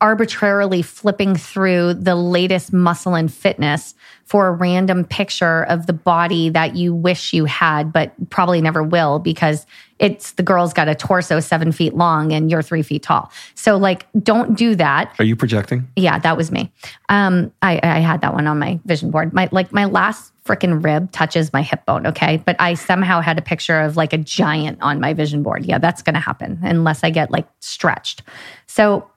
arbitrarily 0.00 0.82
flipping 0.82 1.36
through 1.36 1.94
the 1.94 2.14
latest 2.14 2.72
muscle 2.72 3.14
and 3.14 3.32
fitness 3.32 3.94
for 4.24 4.48
a 4.48 4.52
random 4.52 5.04
picture 5.04 5.64
of 5.64 5.86
the 5.86 5.92
body 5.92 6.48
that 6.48 6.74
you 6.74 6.94
wish 6.94 7.32
you 7.32 7.44
had, 7.44 7.92
but 7.92 8.12
probably 8.30 8.60
never 8.60 8.82
will 8.82 9.18
because 9.18 9.66
it's 9.98 10.32
the 10.32 10.42
girl's 10.42 10.72
got 10.72 10.88
a 10.88 10.94
torso 10.94 11.40
seven 11.40 11.72
feet 11.72 11.94
long 11.94 12.32
and 12.32 12.50
you're 12.50 12.62
three 12.62 12.82
feet 12.82 13.02
tall. 13.02 13.30
So, 13.54 13.76
like, 13.76 14.06
don't 14.22 14.56
do 14.56 14.74
that. 14.74 15.14
Are 15.18 15.24
you 15.24 15.36
projecting? 15.36 15.86
Yeah, 15.94 16.18
that 16.18 16.36
was 16.36 16.50
me. 16.50 16.72
Um, 17.08 17.52
I, 17.62 17.78
I 17.82 18.00
had 18.00 18.20
that 18.22 18.34
one 18.34 18.46
on 18.46 18.58
my 18.58 18.80
vision 18.84 19.10
board. 19.10 19.32
My 19.32 19.48
like 19.52 19.72
my 19.72 19.84
last 19.84 20.32
freaking 20.44 20.84
rib 20.84 21.12
touches 21.12 21.52
my 21.52 21.62
hip 21.62 21.86
bone. 21.86 22.06
Okay, 22.06 22.42
but 22.44 22.56
I 22.58 22.74
somehow 22.74 23.20
had 23.20 23.38
a 23.38 23.42
picture 23.42 23.80
of 23.80 23.96
like 23.96 24.12
a 24.12 24.18
giant 24.18 24.78
on 24.82 25.00
my 25.00 25.14
vision 25.14 25.42
board. 25.42 25.64
Yeah, 25.64 25.78
that's 25.78 26.02
to 26.14 26.20
happen 26.20 26.58
unless 26.62 27.04
I 27.04 27.10
get 27.10 27.30
like 27.30 27.46
stretched. 27.60 28.22
So 28.66 29.08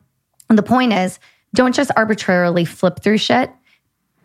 the 0.57 0.63
point 0.63 0.93
is, 0.93 1.19
don't 1.53 1.75
just 1.75 1.91
arbitrarily 1.95 2.65
flip 2.65 3.01
through 3.01 3.17
shit. 3.17 3.51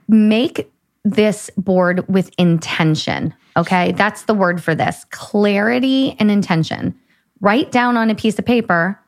Make 0.09 0.71
this 1.05 1.51
board 1.57 2.07
with 2.09 2.31
intention. 2.39 3.35
Okay, 3.57 3.93
that's 3.93 4.25
the 4.25 4.35
word 4.35 4.63
for 4.63 4.75
this: 4.75 5.05
clarity 5.11 6.17
and 6.19 6.31
intention. 6.31 6.99
Write 7.41 7.71
down 7.71 7.97
on 7.97 8.11
a 8.11 8.15
piece 8.15 8.39
of 8.39 8.45
paper 8.45 8.99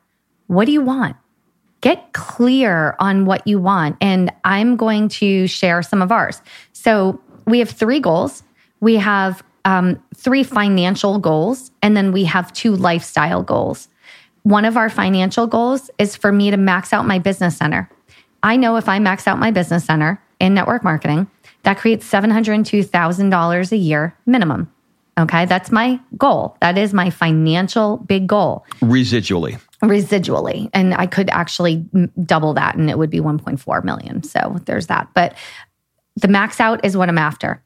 what 0.46 0.66
do 0.66 0.72
you 0.72 0.82
want 0.82 1.16
get 1.80 2.12
clear 2.12 2.96
on 2.98 3.26
what 3.26 3.46
you 3.46 3.60
want. 3.60 3.96
And 4.00 4.32
I'm 4.44 4.76
going 4.76 5.08
to 5.20 5.46
share 5.46 5.82
some 5.82 6.02
of 6.02 6.10
ours. 6.10 6.42
So 6.72 7.20
we 7.46 7.58
have 7.60 7.70
three 7.70 8.00
goals. 8.00 8.42
We 8.80 8.96
have 8.96 9.42
um, 9.64 10.02
three 10.14 10.42
financial 10.42 11.18
goals, 11.18 11.70
and 11.82 11.96
then 11.96 12.12
we 12.12 12.24
have 12.24 12.52
two 12.52 12.74
lifestyle 12.74 13.42
goals. 13.42 13.88
One 14.46 14.64
of 14.64 14.76
our 14.76 14.88
financial 14.88 15.48
goals 15.48 15.90
is 15.98 16.14
for 16.14 16.30
me 16.30 16.52
to 16.52 16.56
max 16.56 16.92
out 16.92 17.04
my 17.04 17.18
business 17.18 17.56
center. 17.56 17.90
I 18.44 18.54
know 18.56 18.76
if 18.76 18.88
I 18.88 19.00
max 19.00 19.26
out 19.26 19.40
my 19.40 19.50
business 19.50 19.84
center 19.84 20.22
in 20.38 20.54
network 20.54 20.84
marketing, 20.84 21.26
that 21.64 21.78
creates 21.78 22.08
$702,000 22.08 23.72
a 23.72 23.76
year 23.76 24.16
minimum. 24.24 24.72
Okay, 25.18 25.46
that's 25.46 25.72
my 25.72 25.98
goal. 26.16 26.56
That 26.60 26.78
is 26.78 26.94
my 26.94 27.10
financial 27.10 27.96
big 27.96 28.28
goal 28.28 28.64
Residually. 28.82 29.60
residually 29.82 30.70
and 30.72 30.94
i 30.94 31.06
could 31.06 31.28
actually 31.30 31.84
double 32.24 32.54
that 32.54 32.76
and 32.76 32.88
it 32.88 32.98
would 32.98 33.10
be 33.10 33.18
1.4 33.18 33.82
million 33.82 34.22
so 34.22 34.58
there's 34.66 34.86
that 34.86 35.08
but 35.12 35.34
the 36.14 36.28
max 36.28 36.60
out 36.60 36.84
is 36.84 36.96
what 36.96 37.08
i'm 37.08 37.18
after 37.18 37.62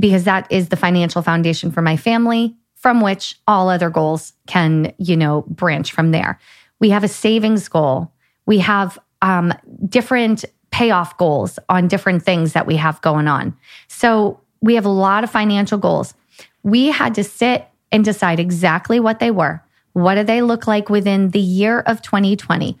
because 0.00 0.24
that 0.24 0.50
is 0.50 0.70
the 0.70 0.76
financial 0.76 1.20
foundation 1.20 1.70
for 1.70 1.82
my 1.82 1.96
family 1.96 2.56
from 2.86 3.00
which 3.00 3.34
all 3.48 3.68
other 3.68 3.90
goals 3.90 4.32
can 4.46 4.92
you 4.98 5.16
know 5.16 5.42
branch 5.48 5.90
from 5.90 6.12
there 6.12 6.38
we 6.78 6.90
have 6.90 7.02
a 7.02 7.08
savings 7.08 7.68
goal 7.68 8.12
we 8.46 8.58
have 8.58 8.96
um, 9.22 9.52
different 9.88 10.44
payoff 10.70 11.18
goals 11.18 11.58
on 11.68 11.88
different 11.88 12.22
things 12.22 12.52
that 12.52 12.66
we 12.66 12.76
have 12.76 13.00
going 13.00 13.26
on 13.26 13.56
so 13.88 14.38
we 14.60 14.76
have 14.76 14.84
a 14.84 15.00
lot 15.06 15.24
of 15.24 15.30
financial 15.30 15.78
goals 15.78 16.14
we 16.62 16.86
had 16.86 17.14
to 17.14 17.24
sit 17.24 17.66
and 17.90 18.04
decide 18.04 18.38
exactly 18.38 19.00
what 19.00 19.18
they 19.18 19.30
were 19.30 19.60
what 19.96 20.16
do 20.16 20.24
they 20.24 20.42
look 20.42 20.66
like 20.66 20.90
within 20.90 21.30
the 21.30 21.40
year 21.40 21.80
of 21.80 22.02
2020? 22.02 22.78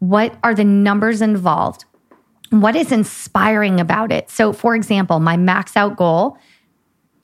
What 0.00 0.36
are 0.42 0.54
the 0.54 0.64
numbers 0.64 1.22
involved? 1.22 1.86
What 2.50 2.76
is 2.76 2.92
inspiring 2.92 3.80
about 3.80 4.12
it? 4.12 4.28
So, 4.28 4.52
for 4.52 4.74
example, 4.74 5.18
my 5.18 5.38
max 5.38 5.78
out 5.78 5.96
goal, 5.96 6.36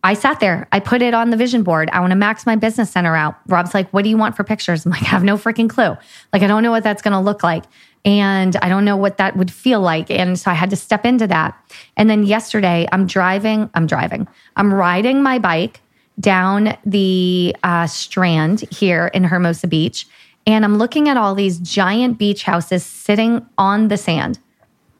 I 0.05 0.13
sat 0.13 0.39
there, 0.39 0.69
I 0.71 0.81
put 0.81 1.01
it 1.01 1.15
on 1.15 1.31
the 1.31 1.37
vision 1.37 1.63
board. 1.63 1.89
I 1.91 2.01
want 2.01 2.11
to 2.11 2.17
max 2.17 2.45
my 2.45 2.57
business 2.57 2.91
center 2.91 3.17
out. 3.17 3.37
Rob's 3.49 3.73
like, 3.73 3.91
What 3.91 4.05
do 4.05 4.11
you 4.11 4.19
want 4.19 4.37
for 4.37 4.45
pictures? 4.45 4.85
I'm 4.85 4.93
like, 4.93 5.03
I 5.03 5.07
have 5.07 5.25
no 5.25 5.39
freaking 5.39 5.69
clue. 5.69 5.97
Like, 6.33 6.43
I 6.43 6.47
don't 6.47 6.63
know 6.63 6.71
what 6.71 6.85
that's 6.85 7.01
going 7.01 7.13
to 7.13 7.21
look 7.21 7.43
like. 7.43 7.65
And 8.05 8.55
I 8.57 8.69
don't 8.69 8.85
know 8.85 8.99
what 8.99 9.17
that 9.17 9.35
would 9.35 9.51
feel 9.51 9.81
like. 9.81 10.11
And 10.11 10.39
so 10.39 10.51
I 10.51 10.55
had 10.55 10.69
to 10.71 10.77
step 10.77 11.07
into 11.07 11.27
that. 11.29 11.59
And 11.97 12.11
then 12.11 12.25
yesterday, 12.25 12.87
I'm 12.93 13.07
driving, 13.07 13.71
I'm 13.73 13.87
driving, 13.87 14.29
I'm 14.57 14.75
riding 14.75 15.23
my 15.23 15.39
bike 15.39 15.81
down 16.21 16.77
the 16.85 17.57
uh, 17.63 17.87
strand 17.87 18.61
here 18.71 19.07
in 19.15 19.25
Hermosa 19.25 19.67
Beach. 19.67 20.07
And 20.47 20.67
I'm 20.67 20.77
looking 20.77 21.09
at 21.09 21.17
all 21.17 21.35
these 21.35 21.59
giant 21.59 22.19
beach 22.19 22.43
houses 22.43 22.85
sitting 22.85 23.47
on 23.57 23.89
the 23.89 23.97
sand. 23.97 24.39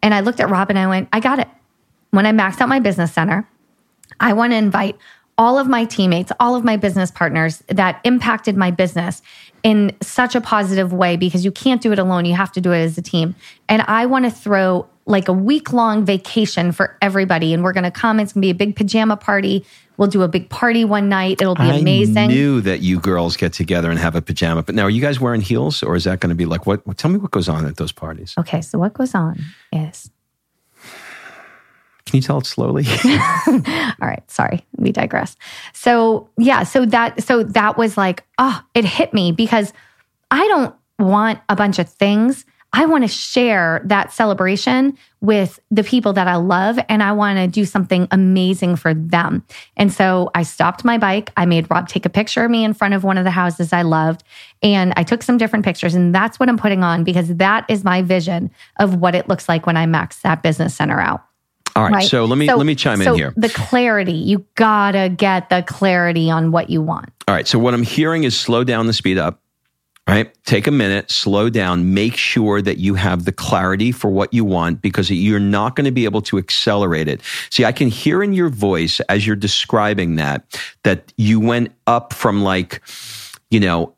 And 0.03 0.15
I 0.15 0.21
looked 0.21 0.41
at 0.41 0.49
Rob 0.49 0.71
and 0.71 0.79
I 0.79 0.87
went, 0.87 1.11
I 1.13 1.21
got 1.21 1.39
it. 1.39 1.49
When 2.11 2.25
I 2.25 2.33
maxed 2.33 2.63
out 2.63 2.71
my 2.71 2.81
business 2.81 3.13
center, 3.13 3.47
I 4.21 4.33
want 4.33 4.53
to 4.53 4.57
invite 4.57 4.97
all 5.37 5.59
of 5.59 5.69
my 5.69 5.85
teammates, 5.85 6.31
all 6.39 6.55
of 6.55 6.65
my 6.65 6.77
business 6.77 7.11
partners 7.11 7.63
that 7.69 8.01
impacted 8.05 8.57
my 8.57 8.71
business 8.71 9.21
in 9.63 9.97
such 10.01 10.35
a 10.35 10.41
positive 10.41 10.93
way 10.93 11.17
because 11.17 11.45
you 11.45 11.51
can't 11.51 11.81
do 11.81 11.91
it 11.93 11.99
alone. 11.99 12.25
You 12.25 12.35
have 12.35 12.53
to 12.53 12.61
do 12.61 12.73
it 12.73 12.85
as 12.85 12.97
a 12.99 13.03
team. 13.03 13.35
And 13.69 13.83
I 13.83 14.07
want 14.07 14.27
to 14.27 14.31
throw 14.31 14.87
like 15.07 15.29
a 15.29 15.33
week 15.33 15.73
long 15.73 16.05
vacation 16.05 16.73
for 16.73 16.97
everybody. 17.03 17.53
And 17.53 17.65
we're 17.65 17.73
going 17.73 17.85
to 17.85 17.91
come. 17.91 18.21
It's 18.21 18.33
going 18.33 18.43
to 18.43 18.47
be 18.47 18.51
a 18.51 18.55
big 18.55 18.77
pajama 18.77 19.17
party. 19.17 19.67
We'll 19.97 20.09
do 20.09 20.23
a 20.23 20.29
big 20.29 20.49
party 20.51 20.85
one 20.85 21.09
night. 21.09 21.41
It'll 21.41 21.55
be 21.55 21.69
amazing. 21.69 22.17
I 22.17 22.27
knew 22.27 22.61
that 22.63 22.81
you 22.81 22.99
girls 22.99 23.37
get 23.37 23.53
together 23.53 23.91
and 23.91 23.99
have 23.99 24.17
a 24.17 24.23
pajama. 24.23 24.63
But 24.63 24.75
now, 24.75 24.85
are 24.85 24.91
you 24.91 25.01
guys 25.01 25.21
wearing 25.21 25.41
heels, 25.41 25.83
or 25.83 25.95
is 25.95 26.05
that 26.05 26.21
going 26.21 26.31
to 26.31 26.35
be 26.35 26.47
like 26.47 26.67
what? 26.67 26.83
Tell 26.97 27.11
me 27.11 27.19
what 27.19 27.31
goes 27.31 27.49
on 27.49 27.65
at 27.65 27.77
those 27.77 27.93
parties. 27.93 28.35
Okay, 28.39 28.61
so 28.61 28.79
what 28.79 28.93
goes 28.93 29.15
on 29.15 29.41
is 29.73 30.11
Can 32.15 32.19
you 32.19 32.23
tell 32.23 32.39
it 32.39 32.47
slowly? 32.47 32.85
all 33.49 33.97
right 34.01 34.23
sorry 34.31 34.65
we 34.77 34.93
digress. 34.93 35.35
So 35.73 36.29
yeah 36.39 36.63
so 36.63 36.87
that 36.87 37.21
so 37.25 37.43
that 37.43 37.77
was 37.77 37.97
like 37.97 38.23
oh 38.39 38.63
it 38.73 38.85
hit 38.85 39.13
me 39.13 39.33
because 39.33 39.73
i 40.31 40.47
don't 40.47 40.73
want 41.01 41.41
a 41.49 41.57
bunch 41.57 41.81
of 41.81 41.89
things. 41.89 42.45
I 42.73 42.87
want 42.87 43.03
to 43.03 43.09
share 43.09 43.83
that 43.87 44.13
celebration 44.13 44.97
with 45.21 45.59
the 45.73 45.83
people 45.83 46.13
that 46.13 46.29
i 46.29 46.37
love 46.37 46.79
and 46.89 47.03
i 47.03 47.11
want 47.11 47.39
to 47.39 47.49
do 47.49 47.65
something 47.65 48.07
amazing 48.13 48.77
for 48.77 48.95
them. 48.95 49.45
And 49.77 49.93
so 49.93 50.31
i 50.37 50.45
stopped 50.45 50.85
my 50.85 50.99
bike. 50.99 51.33
I 51.37 51.47
made 51.47 51.69
rob 51.69 51.89
take 51.89 52.07
a 52.07 52.11
picture 52.11 52.45
of 52.45 52.51
me 52.53 52.63
in 52.63 52.75
front 52.75 52.95
of 52.95 53.03
one 53.03 53.19
of 53.19 53.25
the 53.25 53.33
houses 53.33 53.73
i 53.73 53.83
loved 53.83 54.23
and 54.63 54.93
i 54.97 55.03
took 55.03 55.25
some 55.25 55.37
different 55.37 55.65
pictures 55.65 55.97
and 55.97 56.15
that's 56.15 56.39
what 56.39 56.49
i'm 56.49 56.59
putting 56.59 56.85
on 56.85 57.03
because 57.03 57.35
that 57.39 57.65
is 57.69 57.83
my 57.83 58.03
vision 58.03 58.53
of 58.79 58.95
what 58.95 59.17
it 59.17 59.29
looks 59.29 59.49
like 59.49 59.67
when 59.67 59.77
i 59.77 59.85
max 59.85 60.21
that 60.21 60.45
business 60.45 60.77
center 60.77 61.01
out 61.01 61.25
All 61.77 61.83
right. 61.83 61.93
Right. 61.93 62.09
So 62.09 62.25
let 62.25 62.39
me 62.39 62.53
let 62.53 62.67
me 62.67 62.75
chime 62.75 63.03
so 63.03 63.13
in 63.13 63.19
here. 63.19 63.35
The 63.37 63.49
clarity, 63.49 64.13
you 64.13 64.47
gotta 64.55 65.09
get 65.09 65.49
the 65.51 65.63
clarity 65.67 66.31
on 66.31 66.53
what 66.53 66.71
you 66.71 66.81
want. 66.83 67.11
All 67.27 67.35
right. 67.35 67.49
So 67.49 67.59
what 67.59 67.75
I'm 67.75 67.83
hearing 67.83 68.25
is 68.25 68.39
slow 68.39 68.65
down 68.65 68.87
the 68.87 68.93
speed 68.93 69.19
up. 69.19 69.41
right? 70.09 70.33
Take 70.45 70.67
a 70.67 70.71
minute, 70.71 71.11
slow 71.11 71.49
down, 71.49 71.95
make 71.95 72.17
sure 72.17 72.61
that 72.61 72.79
you 72.79 72.95
have 72.95 73.25
the 73.25 73.33
clarity 73.33 73.91
for 73.91 74.11
what 74.11 74.35
you 74.35 74.45
want 74.45 74.83
because 74.83 75.11
you're 75.11 75.41
not 75.41 75.77
going 75.77 75.87
to 75.87 75.91
be 75.91 76.05
able 76.05 76.21
to 76.23 76.39
accelerate 76.39 77.09
it. 77.09 77.23
See, 77.51 77.65
I 77.65 77.73
can 77.73 77.89
hear 77.89 78.23
in 78.23 78.33
your 78.35 78.51
voice 78.51 79.01
as 79.09 79.27
you're 79.27 79.37
describing 79.37 80.17
that, 80.17 80.61
that 80.83 81.13
you 81.17 81.41
went 81.41 81.73
up 81.87 82.13
from 82.13 82.43
like, 82.43 82.83
you 83.51 83.61
know, 83.61 83.95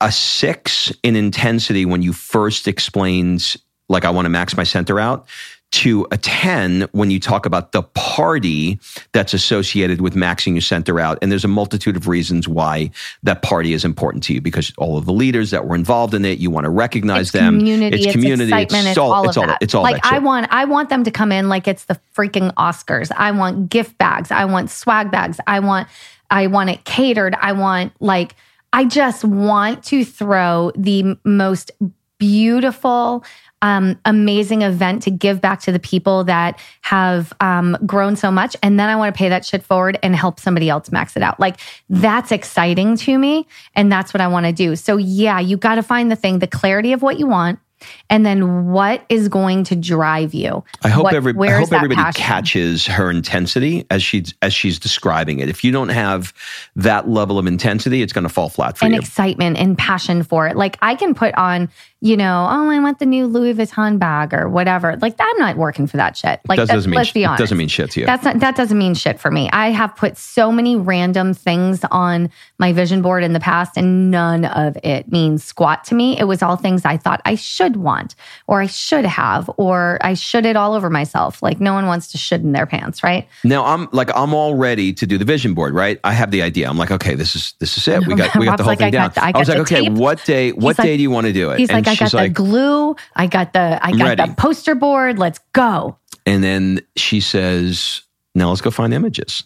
a 0.00 0.12
six 0.12 0.92
in 1.02 1.16
intensity 1.16 1.84
when 1.84 2.02
you 2.02 2.12
first 2.12 2.68
explained, 2.68 3.56
like, 3.88 4.04
I 4.04 4.10
want 4.10 4.26
to 4.26 4.30
max 4.30 4.56
my 4.56 4.62
center 4.64 4.98
out 5.00 5.26
to 5.72 6.06
a 6.10 6.18
10 6.18 6.82
when 6.92 7.10
you 7.10 7.18
talk 7.18 7.46
about 7.46 7.72
the 7.72 7.82
party 7.82 8.78
that's 9.12 9.32
associated 9.32 10.02
with 10.02 10.14
maxing 10.14 10.52
your 10.52 10.60
center 10.60 11.00
out. 11.00 11.18
And 11.22 11.32
there's 11.32 11.44
a 11.44 11.48
multitude 11.48 11.96
of 11.96 12.08
reasons 12.08 12.46
why 12.46 12.90
that 13.22 13.40
party 13.42 13.72
is 13.72 13.84
important 13.84 14.22
to 14.24 14.34
you 14.34 14.40
because 14.40 14.72
all 14.76 14.98
of 14.98 15.06
the 15.06 15.12
leaders 15.12 15.50
that 15.50 15.66
were 15.66 15.74
involved 15.74 16.12
in 16.12 16.24
it, 16.26 16.38
you 16.38 16.50
want 16.50 16.64
to 16.64 16.70
recognize 16.70 17.22
it's 17.22 17.32
them. 17.32 17.58
Community, 17.58 17.96
it's, 17.96 18.06
it's 18.06 18.14
community. 18.14 18.52
excitement. 18.52 18.88
It's, 18.88 18.98
all, 18.98 19.26
it's 19.26 19.36
all, 19.36 19.46
that. 19.46 19.58
It's 19.62 19.74
all 19.74 19.82
like 19.82 20.04
I 20.04 20.18
want, 20.18 20.46
I 20.50 20.66
want 20.66 20.90
them 20.90 21.04
to 21.04 21.10
come 21.10 21.32
in 21.32 21.48
like 21.48 21.66
it's 21.66 21.86
the 21.86 21.98
freaking 22.14 22.52
Oscars. 22.54 23.10
I 23.16 23.30
want 23.32 23.70
gift 23.70 23.96
bags. 23.96 24.30
I 24.30 24.44
want 24.44 24.70
swag 24.70 25.10
bags. 25.10 25.40
I 25.46 25.60
want, 25.60 25.88
I 26.30 26.48
want 26.48 26.68
it 26.68 26.84
catered. 26.84 27.34
I 27.40 27.52
want 27.52 27.92
like, 27.98 28.34
I 28.74 28.84
just 28.84 29.24
want 29.24 29.84
to 29.84 30.04
throw 30.04 30.72
the 30.76 31.16
most 31.24 31.70
beautiful, 32.22 33.24
um, 33.62 33.98
amazing 34.04 34.62
event 34.62 35.02
to 35.02 35.10
give 35.10 35.40
back 35.40 35.60
to 35.62 35.72
the 35.72 35.80
people 35.80 36.22
that 36.24 36.58
have 36.82 37.32
um, 37.40 37.76
grown 37.84 38.14
so 38.14 38.30
much. 38.30 38.56
And 38.62 38.78
then 38.78 38.88
I 38.88 38.94
want 38.94 39.12
to 39.12 39.18
pay 39.18 39.28
that 39.28 39.44
shit 39.44 39.62
forward 39.64 39.98
and 40.04 40.14
help 40.14 40.38
somebody 40.38 40.68
else 40.68 40.92
max 40.92 41.16
it 41.16 41.22
out. 41.22 41.40
Like 41.40 41.58
that's 41.90 42.30
exciting 42.30 42.96
to 42.98 43.18
me. 43.18 43.46
And 43.74 43.90
that's 43.90 44.14
what 44.14 44.20
I 44.20 44.28
want 44.28 44.46
to 44.46 44.52
do. 44.52 44.76
So, 44.76 44.96
yeah, 44.96 45.40
you 45.40 45.56
got 45.56 45.74
to 45.76 45.82
find 45.82 46.10
the 46.12 46.16
thing, 46.16 46.38
the 46.38 46.46
clarity 46.46 46.92
of 46.92 47.02
what 47.02 47.18
you 47.18 47.26
want. 47.26 47.58
And 48.08 48.24
then 48.24 48.68
what 48.70 49.04
is 49.08 49.28
going 49.28 49.64
to 49.64 49.74
drive 49.74 50.34
you? 50.34 50.62
I 50.84 50.88
hope, 50.88 51.02
What- 51.04 51.14
every, 51.14 51.32
I 51.32 51.58
hope 51.58 51.72
everybody 51.72 51.96
passion? 51.96 52.22
catches 52.22 52.86
her 52.86 53.10
intensity 53.10 53.84
as 53.90 54.04
she's 54.04 54.34
as 54.40 54.54
she's 54.54 54.78
describing 54.78 55.40
it. 55.40 55.48
If 55.48 55.64
you 55.64 55.72
don't 55.72 55.88
have 55.88 56.32
that 56.76 57.08
level 57.08 57.40
of 57.40 57.46
intensity, 57.48 58.00
it's 58.00 58.12
going 58.12 58.22
to 58.22 58.28
fall 58.32 58.48
flat 58.48 58.78
for 58.78 58.84
and 58.84 58.94
you. 58.94 58.98
And 58.98 59.04
excitement 59.04 59.58
and 59.58 59.76
passion 59.76 60.22
for 60.22 60.46
it. 60.46 60.56
Like 60.56 60.78
I 60.80 60.94
can 60.94 61.12
put 61.12 61.34
on, 61.34 61.70
you 62.04 62.16
know, 62.16 62.48
oh, 62.50 62.68
I 62.68 62.80
want 62.80 62.98
the 62.98 63.06
new 63.06 63.28
Louis 63.28 63.54
Vuitton 63.54 63.96
bag 63.96 64.34
or 64.34 64.48
whatever. 64.48 64.96
Like 65.00 65.14
I'm 65.20 65.38
not 65.38 65.56
working 65.56 65.86
for 65.86 65.98
that 65.98 66.16
shit. 66.16 66.40
Like 66.48 66.56
That 66.58 66.66
doesn't 66.66 66.90
mean 66.90 66.98
let's 66.98 67.12
be 67.12 67.22
it 67.22 67.26
honest. 67.26 67.38
doesn't 67.38 67.56
mean 67.56 67.68
shit 67.68 67.92
to 67.92 68.00
you. 68.00 68.06
That's 68.06 68.24
not, 68.24 68.40
that 68.40 68.56
doesn't 68.56 68.76
mean 68.76 68.94
shit 68.94 69.20
for 69.20 69.30
me. 69.30 69.48
I 69.52 69.70
have 69.70 69.94
put 69.94 70.16
so 70.18 70.50
many 70.50 70.74
random 70.74 71.32
things 71.32 71.84
on 71.92 72.28
my 72.58 72.72
vision 72.72 73.02
board 73.02 73.22
in 73.22 73.34
the 73.34 73.38
past, 73.40 73.76
and 73.76 74.10
none 74.10 74.44
of 74.46 74.76
it 74.82 75.12
means 75.12 75.44
squat 75.44 75.84
to 75.84 75.94
me. 75.94 76.18
It 76.18 76.24
was 76.24 76.42
all 76.42 76.56
things 76.56 76.84
I 76.84 76.96
thought 76.96 77.22
I 77.24 77.36
should 77.36 77.76
want, 77.76 78.16
or 78.48 78.60
I 78.62 78.66
should 78.66 79.04
have, 79.04 79.48
or 79.56 79.98
I 80.00 80.14
should 80.14 80.44
it 80.44 80.56
all 80.56 80.74
over 80.74 80.90
myself. 80.90 81.40
Like 81.40 81.60
no 81.60 81.72
one 81.72 81.86
wants 81.86 82.08
to 82.08 82.18
should 82.18 82.42
in 82.42 82.50
their 82.50 82.66
pants, 82.66 83.04
right? 83.04 83.28
Now 83.44 83.64
I'm 83.64 83.88
like 83.92 84.10
I'm 84.16 84.34
all 84.34 84.56
ready 84.56 84.92
to 84.94 85.06
do 85.06 85.18
the 85.18 85.24
vision 85.24 85.54
board, 85.54 85.72
right? 85.72 86.00
I 86.02 86.14
have 86.14 86.32
the 86.32 86.42
idea. 86.42 86.68
I'm 86.68 86.78
like, 86.78 86.90
okay, 86.90 87.14
this 87.14 87.36
is 87.36 87.54
this 87.60 87.78
is 87.78 87.86
it. 87.86 88.04
We 88.08 88.14
got 88.16 88.34
we 88.36 88.46
got 88.46 88.56
the 88.56 88.64
whole 88.64 88.72
like, 88.72 88.78
thing 88.78 88.88
I 88.88 88.90
down. 88.90 89.06
got 89.10 89.14
the- 89.14 89.24
I 89.24 89.32
I 89.32 89.38
was 89.38 89.48
like, 89.48 89.58
okay, 89.58 89.82
tape. 89.82 89.92
what 89.92 90.24
day? 90.24 90.50
What 90.50 90.78
like- 90.78 90.84
day 90.84 90.96
do 90.96 91.02
you 91.04 91.10
want 91.12 91.28
to 91.28 91.32
do 91.32 91.50
it? 91.52 91.60
He's 91.60 91.68
and 91.70 91.76
like, 91.76 91.91
I 91.92 92.08
got 92.08 92.12
the 92.12 92.28
glue, 92.28 92.96
I 93.14 93.26
got 93.26 93.52
the, 93.52 93.78
I 93.82 93.92
got 93.92 94.18
ready. 94.18 94.30
the 94.30 94.34
poster 94.36 94.74
board. 94.74 95.18
Let's 95.18 95.40
go. 95.52 95.98
And 96.26 96.42
then 96.42 96.80
she 96.96 97.20
says, 97.20 98.02
now 98.34 98.48
let's 98.50 98.60
go 98.60 98.70
find 98.70 98.94
images. 98.94 99.44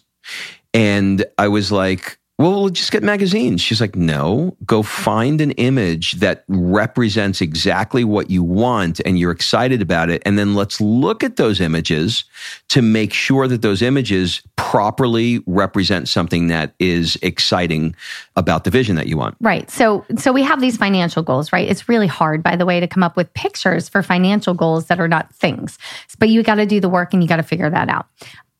And 0.73 1.25
I 1.37 1.47
was 1.47 1.71
like, 1.71 2.19
well, 2.37 2.51
we'll 2.51 2.69
just 2.69 2.91
get 2.91 3.01
magazines. 3.01 3.61
She's 3.61 3.81
like, 3.81 3.95
no, 3.95 4.55
go 4.63 4.83
find 4.83 5.41
an 5.41 5.51
image 5.51 6.13
that 6.13 6.43
represents 6.47 7.41
exactly 7.41 8.03
what 8.03 8.29
you 8.29 8.43
want 8.43 9.01
and 9.05 9.17
you're 9.17 9.31
excited 9.31 9.81
about 9.81 10.11
it. 10.11 10.21
And 10.23 10.37
then 10.37 10.53
let's 10.53 10.79
look 10.79 11.23
at 11.23 11.37
those 11.37 11.59
images 11.59 12.25
to 12.67 12.83
make 12.83 13.11
sure 13.11 13.47
that 13.47 13.63
those 13.63 13.81
images 13.81 14.43
properly 14.55 15.41
represent 15.47 16.07
something 16.09 16.45
that 16.47 16.75
is 16.77 17.17
exciting 17.23 17.95
about 18.35 18.65
the 18.65 18.69
vision 18.69 18.95
that 18.97 19.07
you 19.07 19.17
want. 19.17 19.35
Right. 19.41 19.69
So 19.71 20.05
so 20.15 20.31
we 20.31 20.43
have 20.43 20.61
these 20.61 20.77
financial 20.77 21.23
goals, 21.23 21.51
right? 21.51 21.67
It's 21.67 21.89
really 21.89 22.07
hard 22.07 22.43
by 22.43 22.55
the 22.55 22.67
way 22.67 22.79
to 22.79 22.87
come 22.87 23.01
up 23.01 23.17
with 23.17 23.33
pictures 23.33 23.89
for 23.89 24.03
financial 24.03 24.53
goals 24.53 24.85
that 24.87 24.99
are 24.99 25.07
not 25.07 25.33
things. 25.33 25.79
But 26.19 26.29
you 26.29 26.43
got 26.43 26.55
to 26.55 26.67
do 26.67 26.79
the 26.79 26.89
work 26.89 27.13
and 27.13 27.23
you 27.23 27.27
got 27.27 27.37
to 27.37 27.43
figure 27.43 27.69
that 27.71 27.89
out. 27.89 28.05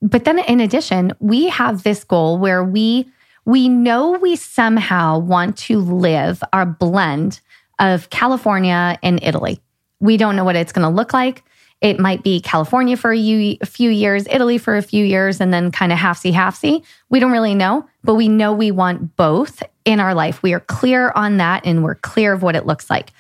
But 0.02 0.26
then 0.26 0.40
in 0.40 0.60
addition, 0.60 1.12
we 1.20 1.50
have 1.50 1.84
this 1.84 2.04
goal 2.04 2.40
where 2.40 2.64
we 2.64 3.08
we 3.48 3.70
know 3.70 4.12
we 4.12 4.36
somehow 4.36 5.18
want 5.18 5.58
to 5.58 5.80
live 5.80 6.44
our 6.52 6.66
blend 6.66 7.40
of 7.80 8.10
California 8.10 9.00
and 9.02 9.24
Italy. 9.24 9.62
We 10.02 10.18
don't 10.18 10.36
know 10.36 10.44
what 10.44 10.58
it's 10.58 10.74
going 10.74 10.84
to 10.84 10.94
look 10.94 11.14
like. 11.14 11.46
It 11.80 11.98
might 11.98 12.24
be 12.24 12.42
California 12.42 12.98
for 12.98 13.14
a 13.14 13.58
few 13.64 13.90
years, 13.90 14.28
Italy 14.30 14.58
for 14.58 14.76
a 14.76 14.82
few 14.82 15.06
years, 15.06 15.40
and 15.40 15.54
then 15.54 15.72
kind 15.72 15.94
of 15.94 15.98
halfsy 15.98 16.34
halfsy. 16.34 16.84
We 17.10 17.22
don't 17.22 17.32
really 17.32 17.56
know, 17.56 17.88
but 18.04 18.16
we 18.16 18.28
know 18.28 18.52
we 18.52 18.72
want 18.72 19.16
both 19.16 19.64
in 19.86 20.02
our 20.02 20.14
life. 20.14 20.44
We 20.44 20.52
are 20.54 20.60
clear 20.60 21.12
on 21.16 21.38
that 21.38 21.66
and 21.66 21.86
we're 21.86 21.96
clear 21.96 22.34
of 22.34 22.44
what 22.44 22.58
it 22.58 22.66
looks 22.66 22.90
like. 22.90 23.14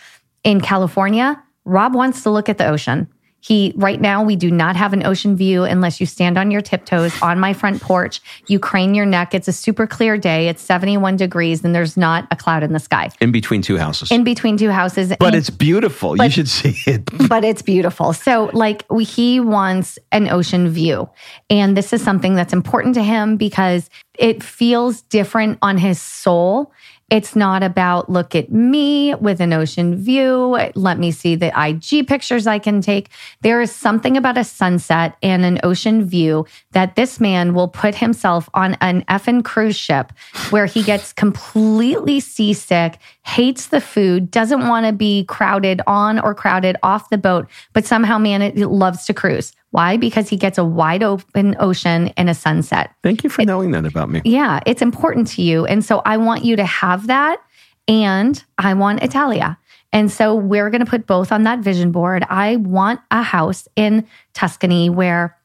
In 0.44 0.60
California, 0.60 1.42
Rob 1.64 1.96
wants 1.96 2.24
to 2.24 2.32
look 2.32 2.50
at 2.50 2.58
the 2.58 2.68
ocean. 2.68 3.08
He 3.48 3.72
right 3.78 4.02
now 4.02 4.24
we 4.24 4.36
do 4.36 4.52
not 4.52 4.76
have 4.76 4.92
an 4.92 5.06
ocean 5.06 5.38
view 5.38 5.64
unless 5.64 6.02
you 6.02 6.06
stand 6.06 6.38
on 6.38 6.52
your 6.52 6.60
tiptoes 6.60 7.14
on 7.22 7.40
my 7.40 7.54
front 7.54 7.82
porch. 7.82 8.20
You 8.48 8.60
crane 8.60 8.94
your 8.94 9.06
neck. 9.06 9.34
It's 9.34 9.48
a 9.48 9.54
super 9.54 9.88
clear 9.88 10.18
day. 10.18 10.50
It's 10.50 10.62
71 10.62 11.16
degrees 11.16 11.64
and 11.64 11.74
there's 11.74 11.96
not 11.96 12.28
a 12.30 12.36
cloud 12.36 12.62
in 12.62 12.74
the 12.74 12.80
sky. 12.80 13.10
In 13.22 13.32
between 13.32 13.62
two 13.62 13.78
houses. 13.78 14.12
In 14.12 14.26
between 14.26 14.58
two 14.58 14.70
houses. 14.70 15.14
but 15.18 15.28
and- 15.28 15.36
it's 15.36 15.50
beautiful. 15.50 16.22
you 16.22 16.30
should 16.30 16.50
see 16.50 16.76
it. 16.92 17.10
but 17.30 17.46
it's 17.46 17.62
beautiful. 17.62 18.12
So, 18.12 18.50
like, 18.52 18.84
we, 18.90 19.06
he 19.06 19.40
wants 19.40 19.98
an 20.12 20.28
ocean 20.28 20.68
view. 20.68 21.10
And 21.50 21.78
this 21.78 21.94
is 21.94 22.04
something 22.04 22.36
that's 22.36 22.52
important 22.52 22.96
to 22.96 23.04
him 23.04 23.38
because 23.38 23.90
it 24.20 24.44
feels 24.44 25.04
different 25.04 25.58
on 25.62 25.78
his 25.78 26.02
soul. 26.02 26.74
It's 27.10 27.38
not 27.38 27.64
about 27.64 28.10
look 28.10 28.36
at 28.36 28.52
me 28.52 29.16
with 29.16 29.40
an 29.40 29.54
ocean 29.54 29.96
view. 29.96 30.60
Let 30.76 31.00
me 31.00 31.12
see 31.12 31.36
the 31.36 31.54
IG 31.58 32.06
pictures 32.06 32.48
I 32.48 32.60
can 32.60 32.82
take. 32.82 33.10
There 33.42 33.62
is 33.62 33.74
something 33.74 34.18
about 34.18 34.38
a 34.38 34.44
sunset 34.44 35.16
and 35.24 35.46
an 35.46 35.62
ocean 35.64 36.04
view 36.04 36.46
that 36.72 36.98
this 36.98 37.22
man 37.22 37.54
will 37.54 37.70
put 37.70 37.96
himself 37.96 38.50
on 38.54 38.74
an 38.82 39.04
effing 39.06 39.46
cruise 39.46 39.78
ship 39.78 40.12
where 40.50 40.66
he 40.66 40.84
gets 40.84 41.14
completely 41.14 42.20
seasick, 42.20 42.98
hates 43.24 43.68
the 43.68 43.80
food, 43.80 44.30
doesn't 44.30 44.68
want 44.68 44.86
to 44.86 44.92
be 44.92 45.24
crowded 45.26 45.82
on 45.88 46.20
or 46.20 46.36
crowded 46.36 46.76
off 46.84 47.10
the 47.10 47.18
boat, 47.18 47.48
but 47.72 47.86
somehow, 47.86 48.18
man, 48.18 48.54
loves 48.56 49.06
to 49.06 49.14
cruise. 49.14 49.54
Why? 49.72 49.98
Because 49.98 50.30
he 50.30 50.38
gets 50.38 50.58
a 50.58 50.64
wide 50.64 51.04
open 51.04 51.56
ocean 51.60 52.10
and 52.18 52.30
a 52.30 52.34
sunset. 52.34 52.94
Thank 53.04 53.24
you 53.24 53.30
for 53.30 53.44
knowing 53.44 53.72
that 53.72 53.86
about 53.86 54.10
me. 54.10 54.22
Yeah, 54.24 54.60
it's 54.66 54.82
important 54.82 55.28
to 55.30 55.42
you. 55.42 55.66
And 55.66 55.84
so 55.84 56.02
I 56.06 56.18
want 56.18 56.46
you 56.46 56.56
to 56.56 56.66
have 56.66 57.08
that. 57.08 57.42
And 57.88 58.44
I 58.58 58.74
want 58.74 59.04
Italia. 59.04 59.58
And 59.94 60.12
so 60.12 60.36
we're 60.36 60.70
going 60.70 60.84
to 60.84 60.90
put 60.90 61.08
both 61.08 61.32
on 61.32 61.44
that 61.44 61.60
vision 61.60 61.92
board. 61.92 62.26
I 62.30 62.58
want 62.58 63.00
a 63.12 63.22
house 63.22 63.68
in 63.76 64.06
Tuscany 64.34 64.90
where 64.90 65.38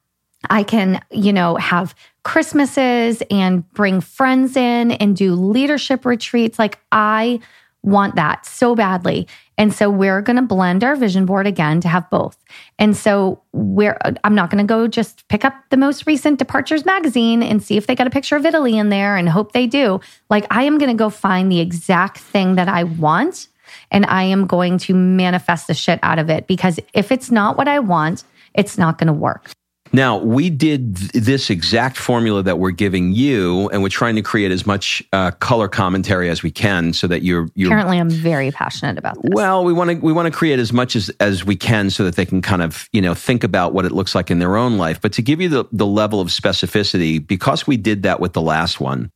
I 0.50 0.64
can, 0.64 1.00
you 1.10 1.32
know, 1.32 1.56
have 1.56 1.94
Christmases 2.24 3.22
and 3.30 3.68
bring 3.72 4.00
friends 4.00 4.56
in 4.56 4.92
and 4.92 5.16
do 5.16 5.34
leadership 5.34 6.04
retreats. 6.04 6.58
Like 6.58 6.78
I 6.90 7.40
want 7.82 8.16
that 8.16 8.46
so 8.46 8.74
badly. 8.74 9.28
And 9.58 9.72
so 9.72 9.90
we're 9.90 10.22
going 10.22 10.36
to 10.36 10.42
blend 10.42 10.82
our 10.82 10.96
vision 10.96 11.26
board 11.26 11.46
again 11.46 11.80
to 11.82 11.88
have 11.88 12.08
both. 12.10 12.36
And 12.78 12.96
so 12.96 13.42
we're 13.52 13.98
I'm 14.24 14.34
not 14.34 14.50
going 14.50 14.64
to 14.64 14.68
go 14.68 14.88
just 14.88 15.28
pick 15.28 15.44
up 15.44 15.54
the 15.70 15.76
most 15.76 16.06
recent 16.06 16.38
Departures 16.38 16.84
magazine 16.84 17.42
and 17.42 17.62
see 17.62 17.76
if 17.76 17.86
they 17.86 17.94
got 17.94 18.06
a 18.06 18.10
picture 18.10 18.36
of 18.36 18.46
Italy 18.46 18.76
in 18.76 18.88
there 18.88 19.16
and 19.16 19.28
hope 19.28 19.52
they 19.52 19.66
do. 19.66 20.00
Like 20.30 20.46
I 20.50 20.64
am 20.64 20.78
going 20.78 20.90
to 20.90 20.98
go 20.98 21.10
find 21.10 21.50
the 21.50 21.60
exact 21.60 22.18
thing 22.18 22.54
that 22.56 22.68
I 22.68 22.84
want 22.84 23.48
and 23.90 24.06
I 24.06 24.24
am 24.24 24.46
going 24.46 24.78
to 24.78 24.94
manifest 24.94 25.66
the 25.66 25.74
shit 25.74 25.98
out 26.02 26.18
of 26.18 26.30
it 26.30 26.46
because 26.46 26.80
if 26.94 27.12
it's 27.12 27.30
not 27.30 27.56
what 27.56 27.68
I 27.68 27.78
want, 27.78 28.24
it's 28.54 28.78
not 28.78 28.98
going 28.98 29.08
to 29.08 29.12
work. 29.12 29.50
Now, 29.94 30.16
we 30.16 30.48
did 30.48 30.96
th- 30.96 31.12
this 31.12 31.50
exact 31.50 31.98
formula 31.98 32.42
that 32.42 32.58
we're 32.58 32.70
giving 32.70 33.12
you, 33.12 33.68
and 33.70 33.82
we're 33.82 33.90
trying 33.90 34.16
to 34.16 34.22
create 34.22 34.50
as 34.50 34.66
much 34.66 35.02
uh, 35.12 35.32
color 35.32 35.68
commentary 35.68 36.30
as 36.30 36.42
we 36.42 36.50
can 36.50 36.94
so 36.94 37.06
that 37.08 37.22
you're, 37.22 37.48
you're 37.54 37.68
Apparently, 37.68 37.98
I'm 37.98 38.08
very 38.08 38.50
passionate 38.50 38.96
about 38.96 39.20
this. 39.22 39.30
well, 39.34 39.64
we 39.64 39.72
want 39.74 39.90
to 39.90 39.96
we 39.96 40.12
want 40.12 40.32
to 40.32 40.36
create 40.36 40.58
as 40.58 40.72
much 40.72 40.96
as 40.96 41.10
as 41.20 41.44
we 41.44 41.56
can 41.56 41.90
so 41.90 42.04
that 42.04 42.16
they 42.16 42.24
can 42.24 42.40
kind 42.40 42.62
of 42.62 42.88
you 42.92 43.02
know 43.02 43.12
think 43.12 43.44
about 43.44 43.74
what 43.74 43.84
it 43.84 43.92
looks 43.92 44.14
like 44.14 44.30
in 44.30 44.38
their 44.38 44.56
own 44.56 44.78
life. 44.78 45.00
But 45.00 45.12
to 45.14 45.22
give 45.22 45.40
you 45.40 45.50
the 45.50 45.64
the 45.72 45.86
level 45.86 46.20
of 46.20 46.28
specificity, 46.28 47.24
because 47.24 47.66
we 47.66 47.76
did 47.76 48.02
that 48.04 48.18
with 48.18 48.32
the 48.32 48.42
last 48.42 48.80
one, 48.80 49.10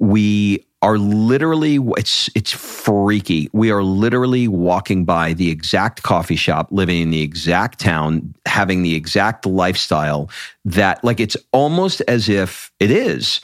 we 0.00 0.65
are 0.82 0.98
literally 0.98 1.78
it's 1.96 2.28
it's 2.34 2.52
freaky. 2.52 3.48
We 3.52 3.70
are 3.70 3.82
literally 3.82 4.46
walking 4.46 5.04
by 5.04 5.32
the 5.32 5.50
exact 5.50 6.02
coffee 6.02 6.36
shop, 6.36 6.68
living 6.70 7.00
in 7.00 7.10
the 7.10 7.22
exact 7.22 7.80
town, 7.80 8.34
having 8.46 8.82
the 8.82 8.94
exact 8.94 9.46
lifestyle 9.46 10.30
that 10.64 11.02
like 11.02 11.18
it's 11.18 11.36
almost 11.52 12.02
as 12.08 12.28
if 12.28 12.70
it 12.78 12.90
is 12.90 13.40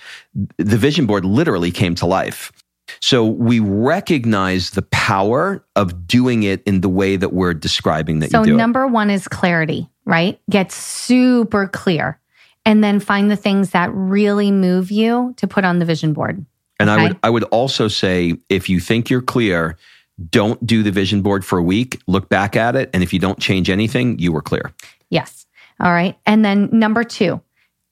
the 0.59 0.77
vision 0.77 1.07
board 1.07 1.25
literally 1.25 1.71
came 1.71 1.95
to 1.97 2.07
life. 2.07 2.53
So 3.01 3.25
we 3.25 3.59
recognize 3.61 4.71
the 4.71 4.83
power 4.83 5.65
of 5.77 6.07
doing 6.07 6.43
it 6.43 6.63
in 6.65 6.81
the 6.81 6.89
way 6.89 7.17
that 7.17 7.33
we're 7.33 7.55
describing 7.55 8.19
that 8.21 8.31
So 8.31 8.41
you 8.41 8.47
do 8.47 8.55
it. 8.55 8.59
number 8.59 8.87
one 8.87 9.09
is 9.11 9.29
clarity, 9.29 9.89
right? 10.05 10.39
Get 10.51 10.73
super 10.73 11.67
clear. 11.69 12.19
And 12.65 12.85
then 12.85 13.01
find 13.01 13.31
the 13.31 13.37
things 13.37 13.71
that 13.71 13.91
really 13.93 14.53
move 14.53 14.91
you 14.93 15.35
to 15.39 15.49
put 15.49 15.65
on 15.65 15.81
the 15.81 15.85
vision 15.85 16.13
board. 16.13 16.45
And 16.81 16.91
I 16.91 17.03
would 17.03 17.19
I 17.23 17.31
would 17.31 17.45
also 17.45 17.89
say 17.89 18.35
if 18.49 18.69
you 18.69 18.81
think 18.81 19.09
you're 19.09 19.23
clear, 19.23 19.77
don't 20.31 20.65
do 20.67 20.83
the 20.83 20.91
vision 20.91 21.23
board 21.23 21.45
for 21.45 21.59
a 21.59 21.63
week. 21.63 22.01
Look 22.07 22.29
back 22.29 22.57
at 22.57 22.77
it, 22.77 22.91
and 22.93 23.03
if 23.03 23.13
you 23.13 23.19
don't 23.19 23.39
change 23.39 23.71
anything, 23.71 24.19
you 24.19 24.33
were 24.33 24.43
clear. 24.43 24.73
Yes. 25.11 25.47
All 25.81 25.93
right. 25.93 26.19
And 26.27 26.45
then 26.45 26.69
number 26.73 27.05
two, 27.05 27.41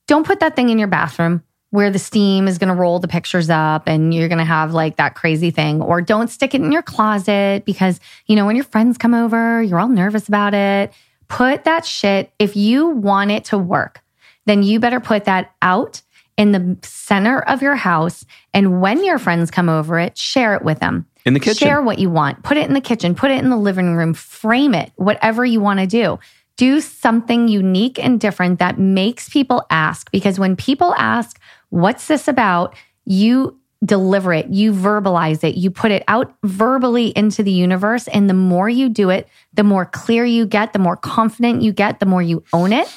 don't 0.06 0.26
put 0.26 0.40
that 0.40 0.56
thing 0.56 0.70
in 0.70 0.78
your 0.78 0.88
bathroom 0.88 1.42
where 1.70 1.90
the 1.90 1.98
steam 1.98 2.48
is 2.48 2.58
going 2.58 2.68
to 2.68 2.74
roll 2.74 2.98
the 2.98 3.08
pictures 3.08 3.48
up 3.48 3.84
and 3.86 4.12
you're 4.12 4.28
going 4.28 4.38
to 4.38 4.44
have 4.44 4.74
like 4.74 4.96
that 4.96 5.14
crazy 5.14 5.50
thing. 5.50 5.80
Or 5.80 6.00
don't 6.00 6.28
stick 6.28 6.54
it 6.54 6.60
in 6.60 6.72
your 6.72 6.82
closet 6.82 7.64
because, 7.64 8.00
you 8.26 8.34
know, 8.36 8.44
when 8.44 8.56
your 8.56 8.64
friends 8.64 8.98
come 8.98 9.14
over, 9.14 9.62
you're 9.62 9.78
all 9.78 9.88
nervous 9.88 10.26
about 10.26 10.52
it. 10.52 10.92
Put 11.28 11.64
that 11.64 11.84
shit, 11.84 12.32
if 12.40 12.56
you 12.56 12.88
want 12.88 13.30
it 13.30 13.44
to 13.46 13.58
work, 13.58 14.02
then 14.46 14.64
you 14.64 14.80
better 14.80 14.98
put 14.98 15.26
that 15.26 15.52
out 15.62 16.02
in 16.40 16.53
the 16.53 16.79
center 16.83 17.38
of 17.42 17.61
your 17.61 17.74
house. 17.74 18.24
And 18.55 18.81
when 18.81 19.05
your 19.05 19.18
friends 19.18 19.50
come 19.50 19.68
over 19.68 19.98
it, 19.98 20.16
share 20.16 20.55
it 20.55 20.62
with 20.62 20.81
them. 20.81 21.07
In 21.26 21.35
the 21.35 21.40
kitchen. 21.40 21.68
Share 21.68 21.83
what 21.83 21.98
you 21.98 22.09
want. 22.09 22.42
Put 22.42 22.57
it 22.57 22.66
in 22.66 22.72
the 22.72 22.81
kitchen, 22.81 23.14
put 23.14 23.31
it 23.31 23.44
in 23.44 23.50
the 23.50 23.59
living 23.59 23.94
room, 23.94 24.14
frame 24.14 24.72
it, 24.72 24.90
whatever 24.96 25.44
you 25.44 25.61
want 25.61 25.81
to 25.81 25.87
do. 25.87 26.18
Do 26.57 26.81
something 26.81 27.48
unique 27.48 28.03
and 28.03 28.18
different 28.18 28.59
that 28.59 28.79
makes 28.79 29.29
people 29.29 29.66
ask. 29.68 30.11
Because 30.12 30.38
when 30.38 30.57
people 30.57 30.94
ask, 30.96 31.38
what's 31.68 32.07
this 32.07 32.26
about? 32.26 32.74
You 33.05 33.61
deliver 33.85 34.33
it, 34.33 34.48
you 34.48 34.72
verbalize 34.72 35.44
it, 35.44 35.57
you 35.57 35.70
put 35.70 35.90
it 35.90 36.05
out 36.09 36.35
verbally 36.42 37.09
into 37.09 37.42
the 37.42 37.53
universe. 37.53 38.09
And 38.09 38.31
the 38.31 38.35
more 38.35 38.70
you 38.70 38.88
do 38.88 39.11
it, 39.11 39.29
the 39.53 39.64
more 39.64 39.85
clear 39.85 40.24
you 40.24 40.46
get, 40.46 40.72
the 40.72 40.79
more 40.79 40.96
confident 40.96 41.61
you 41.61 41.74
get, 41.74 42.00
the 42.00 42.07
more 42.07 42.22
you 42.22 42.42
own 42.55 42.72
it. 42.72 42.88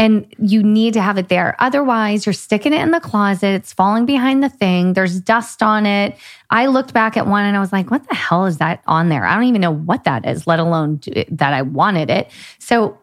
And 0.00 0.34
you 0.38 0.62
need 0.62 0.94
to 0.94 1.02
have 1.02 1.18
it 1.18 1.28
there. 1.28 1.56
Otherwise, 1.58 2.24
you're 2.24 2.32
sticking 2.32 2.72
it 2.72 2.80
in 2.80 2.90
the 2.90 3.00
closet. 3.00 3.48
It's 3.48 3.74
falling 3.74 4.06
behind 4.06 4.42
the 4.42 4.48
thing. 4.48 4.94
There's 4.94 5.20
dust 5.20 5.62
on 5.62 5.84
it. 5.84 6.16
I 6.48 6.68
looked 6.68 6.94
back 6.94 7.18
at 7.18 7.26
one 7.26 7.44
and 7.44 7.54
I 7.54 7.60
was 7.60 7.70
like, 7.70 7.90
what 7.90 8.08
the 8.08 8.14
hell 8.14 8.46
is 8.46 8.56
that 8.58 8.82
on 8.86 9.10
there? 9.10 9.26
I 9.26 9.34
don't 9.34 9.44
even 9.44 9.60
know 9.60 9.74
what 9.74 10.04
that 10.04 10.26
is, 10.26 10.46
let 10.46 10.58
alone 10.58 11.00
that 11.28 11.52
I 11.52 11.60
wanted 11.60 12.08
it. 12.08 12.30
So 12.58 12.98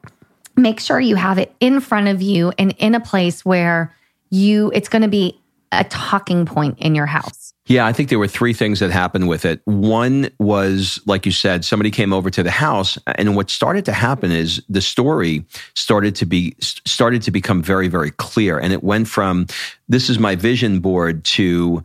make 0.56 0.80
sure 0.80 1.00
you 1.00 1.16
have 1.16 1.38
it 1.38 1.54
in 1.60 1.82
front 1.82 2.08
of 2.08 2.24
you 2.24 2.52
and 2.58 2.74
in 2.80 2.96
a 2.96 3.00
place 3.00 3.46
where 3.46 3.96
you, 4.32 4.72
it's 4.74 4.90
going 4.90 5.04
to 5.04 5.08
be 5.08 5.40
a 5.72 5.84
talking 5.86 6.46
point 6.46 6.80
in 6.80 6.96
your 6.96 7.06
house. 7.06 7.54
Yeah, 7.68 7.86
I 7.86 7.92
think 7.92 8.08
there 8.08 8.20
were 8.20 8.30
three 8.30 8.54
things 8.54 8.80
that 8.80 8.92
happened 8.92 9.28
with 9.28 9.44
it. 9.44 9.62
One 9.66 10.30
was, 10.40 11.02
like 11.06 11.26
you 11.26 11.34
said, 11.34 11.66
somebody 11.66 11.92
came 11.92 12.14
over 12.14 12.30
to 12.30 12.42
the 12.42 12.52
house, 12.52 12.98
and 13.06 13.36
what 13.36 13.50
started 13.50 13.84
to 13.86 13.94
happen 13.94 14.32
is 14.32 14.64
the 14.70 14.82
story 14.82 15.46
started 15.76 16.16
to 16.16 16.26
be 16.26 16.56
started 16.62 17.22
to 17.24 17.32
become 17.32 17.62
very, 17.62 17.90
very 17.90 18.12
clear, 18.12 18.58
and 18.58 18.72
it 18.72 18.84
went 18.84 19.10
from 19.10 19.48
this 19.90 20.10
is 20.10 20.18
my 20.18 20.36
vision 20.36 20.80
board 20.80 21.26
to 21.26 21.84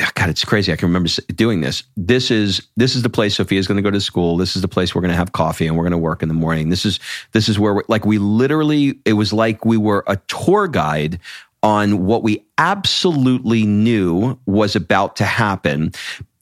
ah, 0.00 0.10
God, 0.14 0.28
it's 0.28 0.44
crazy. 0.44 0.70
I 0.70 0.76
can 0.76 0.88
remember 0.88 1.08
doing 1.34 1.62
this. 1.62 1.82
This 1.96 2.30
is 2.30 2.66
this 2.76 2.94
is 2.94 3.02
the 3.02 3.08
place 3.08 3.36
Sophia's 3.36 3.66
going 3.66 3.76
to 3.76 3.82
go 3.82 3.90
to 3.90 4.00
school. 4.00 4.36
This 4.36 4.54
is 4.54 4.60
the 4.60 4.68
place 4.68 4.94
we're 4.94 5.00
going 5.00 5.12
to 5.12 5.16
have 5.16 5.32
coffee 5.32 5.66
and 5.66 5.76
we're 5.76 5.84
going 5.84 5.92
to 5.92 5.98
work 5.98 6.22
in 6.22 6.28
the 6.28 6.34
morning. 6.34 6.68
This 6.68 6.84
is 6.84 7.00
this 7.32 7.48
is 7.48 7.58
where 7.58 7.82
like 7.88 8.04
we 8.04 8.18
literally 8.18 8.98
it 9.06 9.14
was 9.14 9.32
like 9.32 9.64
we 9.64 9.78
were 9.78 10.04
a 10.06 10.16
tour 10.28 10.68
guide 10.68 11.20
on 11.66 12.06
what 12.06 12.22
we 12.22 12.46
absolutely 12.58 13.66
knew 13.66 14.38
was 14.46 14.76
about 14.76 15.16
to 15.16 15.24
happen. 15.24 15.90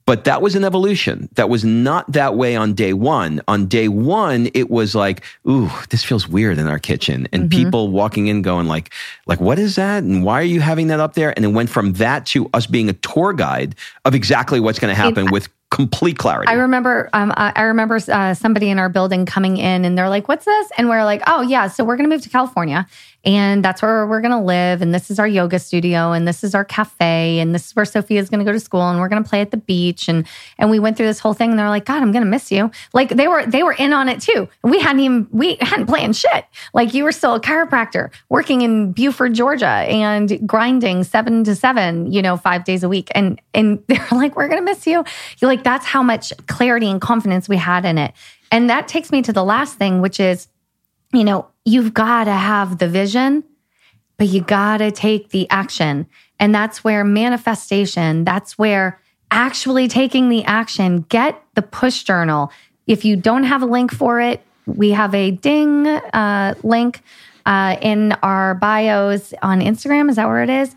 But 0.06 0.24
that 0.24 0.42
was 0.42 0.54
an 0.54 0.64
evolution. 0.64 1.30
That 1.36 1.48
was 1.48 1.64
not 1.64 2.12
that 2.12 2.36
way 2.36 2.56
on 2.56 2.74
day 2.74 2.92
one. 2.92 3.40
On 3.48 3.64
day 3.64 3.88
one, 3.88 4.50
it 4.52 4.68
was 4.68 4.94
like, 4.94 5.24
ooh, 5.48 5.70
this 5.88 6.04
feels 6.04 6.28
weird 6.28 6.58
in 6.58 6.68
our 6.68 6.78
kitchen. 6.78 7.26
And 7.32 7.44
mm-hmm. 7.44 7.64
people 7.64 7.88
walking 7.88 8.26
in 8.26 8.42
going 8.42 8.66
like, 8.66 8.92
like, 9.24 9.40
what 9.40 9.58
is 9.58 9.76
that? 9.76 10.02
And 10.02 10.22
why 10.22 10.38
are 10.40 10.44
you 10.44 10.60
having 10.60 10.88
that 10.88 11.00
up 11.00 11.14
there? 11.14 11.32
And 11.34 11.42
it 11.42 11.48
went 11.48 11.70
from 11.70 11.94
that 11.94 12.26
to 12.26 12.50
us 12.52 12.66
being 12.66 12.90
a 12.90 12.92
tour 12.92 13.32
guide 13.32 13.76
of 14.04 14.14
exactly 14.14 14.60
what's 14.60 14.78
going 14.78 14.94
to 14.94 15.00
happen 15.00 15.30
with 15.30 15.48
complete 15.74 16.18
clarity. 16.18 16.46
I 16.46 16.54
remember, 16.54 17.10
um, 17.12 17.32
I 17.36 17.62
remember 17.62 17.98
uh, 18.08 18.34
somebody 18.34 18.70
in 18.70 18.78
our 18.78 18.88
building 18.88 19.26
coming 19.26 19.56
in 19.56 19.84
and 19.84 19.98
they're 19.98 20.08
like, 20.08 20.28
"What's 20.28 20.44
this?" 20.44 20.70
And 20.78 20.88
we're 20.88 21.02
like, 21.02 21.20
"Oh 21.26 21.42
yeah, 21.42 21.66
so 21.66 21.82
we're 21.82 21.96
going 21.96 22.08
to 22.08 22.14
move 22.14 22.22
to 22.22 22.28
California, 22.28 22.86
and 23.24 23.64
that's 23.64 23.82
where 23.82 24.06
we're 24.06 24.20
going 24.20 24.30
to 24.30 24.40
live, 24.40 24.82
and 24.82 24.94
this 24.94 25.10
is 25.10 25.18
our 25.18 25.26
yoga 25.26 25.58
studio, 25.58 26.12
and 26.12 26.28
this 26.28 26.44
is 26.44 26.54
our 26.54 26.64
cafe, 26.64 27.40
and 27.40 27.52
this 27.52 27.66
is 27.66 27.74
where 27.74 27.84
Sophia 27.84 28.20
is 28.20 28.30
going 28.30 28.38
to 28.38 28.44
go 28.44 28.52
to 28.52 28.60
school, 28.60 28.88
and 28.88 29.00
we're 29.00 29.08
going 29.08 29.22
to 29.22 29.28
play 29.28 29.40
at 29.40 29.50
the 29.50 29.56
beach." 29.56 30.08
And 30.08 30.28
and 30.58 30.70
we 30.70 30.78
went 30.78 30.96
through 30.96 31.06
this 31.06 31.18
whole 31.18 31.34
thing, 31.34 31.50
and 31.50 31.58
they're 31.58 31.68
like, 31.68 31.86
"God, 31.86 32.02
I'm 32.02 32.12
going 32.12 32.24
to 32.24 32.30
miss 32.30 32.52
you." 32.52 32.70
Like 32.92 33.08
they 33.08 33.26
were 33.26 33.44
they 33.44 33.64
were 33.64 33.72
in 33.72 33.92
on 33.92 34.08
it 34.08 34.20
too. 34.20 34.48
We 34.62 34.78
hadn't 34.78 35.00
even 35.00 35.26
we 35.32 35.56
hadn't 35.60 35.86
planned 35.86 36.14
shit. 36.14 36.44
Like 36.72 36.94
you 36.94 37.02
were 37.02 37.12
still 37.12 37.34
a 37.34 37.40
chiropractor 37.40 38.10
working 38.28 38.62
in 38.62 38.92
Buford, 38.92 39.34
Georgia, 39.34 39.66
and 39.66 40.46
grinding 40.46 41.02
seven 41.02 41.42
to 41.42 41.56
seven, 41.56 42.12
you 42.12 42.22
know, 42.22 42.36
five 42.36 42.62
days 42.62 42.84
a 42.84 42.88
week, 42.88 43.08
and 43.12 43.40
and 43.54 43.82
they're 43.88 44.06
like, 44.12 44.36
"We're 44.36 44.46
going 44.46 44.60
to 44.60 44.64
miss 44.64 44.86
you." 44.86 45.04
You're 45.38 45.50
like, 45.50 45.63
that's 45.64 45.86
how 45.86 46.02
much 46.02 46.32
clarity 46.46 46.90
and 46.90 47.00
confidence 47.00 47.48
we 47.48 47.56
had 47.56 47.84
in 47.84 47.98
it. 47.98 48.12
And 48.52 48.70
that 48.70 48.86
takes 48.86 49.10
me 49.10 49.22
to 49.22 49.32
the 49.32 49.44
last 49.44 49.76
thing, 49.78 50.00
which 50.00 50.20
is, 50.20 50.48
you 51.12 51.24
know, 51.24 51.48
you've 51.64 51.94
got 51.94 52.24
to 52.24 52.32
have 52.32 52.78
the 52.78 52.88
vision, 52.88 53.44
but 54.16 54.28
you 54.28 54.42
got 54.42 54.78
to 54.78 54.90
take 54.90 55.30
the 55.30 55.48
action. 55.50 56.06
And 56.38 56.54
that's 56.54 56.84
where 56.84 57.04
manifestation, 57.04 58.24
that's 58.24 58.58
where 58.58 59.00
actually 59.30 59.88
taking 59.88 60.28
the 60.28 60.44
action, 60.44 61.00
get 61.08 61.42
the 61.54 61.62
push 61.62 62.04
journal. 62.04 62.52
If 62.86 63.04
you 63.04 63.16
don't 63.16 63.44
have 63.44 63.62
a 63.62 63.66
link 63.66 63.92
for 63.92 64.20
it, 64.20 64.40
we 64.66 64.90
have 64.90 65.14
a 65.14 65.30
ding 65.30 65.86
uh, 65.86 66.54
link 66.62 67.02
uh, 67.46 67.76
in 67.80 68.12
our 68.22 68.54
bios 68.54 69.34
on 69.42 69.60
Instagram. 69.60 70.08
Is 70.10 70.16
that 70.16 70.26
where 70.26 70.42
it 70.42 70.50
is? 70.50 70.74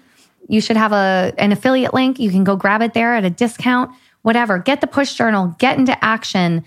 You 0.50 0.62
should 0.62 0.78
have 0.78 0.94
a 0.94 1.34
an 1.38 1.52
affiliate 1.52 1.94
link. 1.94 2.20
You 2.20 2.30
can 2.30 2.44
go 2.44 2.56
grab 2.56 2.82
it 2.82 2.94
there 2.94 3.16
at 3.16 3.26
a 3.26 3.30
discount. 3.30 3.92
Whatever. 4.28 4.60
Get 4.60 4.82
the 4.82 4.88
push 4.88 5.14
journal. 5.14 5.56
Get 5.58 5.78
into 5.78 5.96
action. 6.04 6.66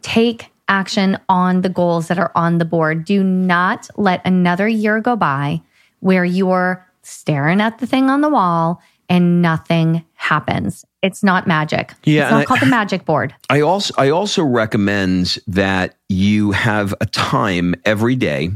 Take 0.00 0.50
action 0.66 1.18
on 1.28 1.60
the 1.60 1.68
goals 1.68 2.08
that 2.08 2.18
are 2.18 2.32
on 2.34 2.56
the 2.56 2.64
board. 2.64 3.04
Do 3.04 3.22
not 3.22 3.90
let 3.98 4.24
another 4.24 4.66
year 4.66 4.98
go 4.98 5.14
by 5.14 5.60
where 6.00 6.24
you're 6.24 6.88
staring 7.02 7.60
at 7.60 7.80
the 7.80 7.86
thing 7.86 8.08
on 8.08 8.22
the 8.22 8.30
wall 8.30 8.80
and 9.10 9.42
nothing 9.42 10.02
happens. 10.14 10.86
It's 11.02 11.22
not 11.22 11.46
magic. 11.46 11.92
Yeah, 12.04 12.22
it's 12.22 12.30
not 12.30 12.40
I- 12.40 12.44
called 12.46 12.60
the 12.60 12.66
magic 12.66 13.04
board. 13.04 13.34
I 13.50 13.60
also 13.60 13.92
I 13.98 14.08
also 14.08 14.42
recommend 14.42 15.36
that 15.46 15.96
you 16.08 16.52
have 16.52 16.94
a 17.02 17.04
time 17.04 17.74
every 17.84 18.16
day 18.16 18.52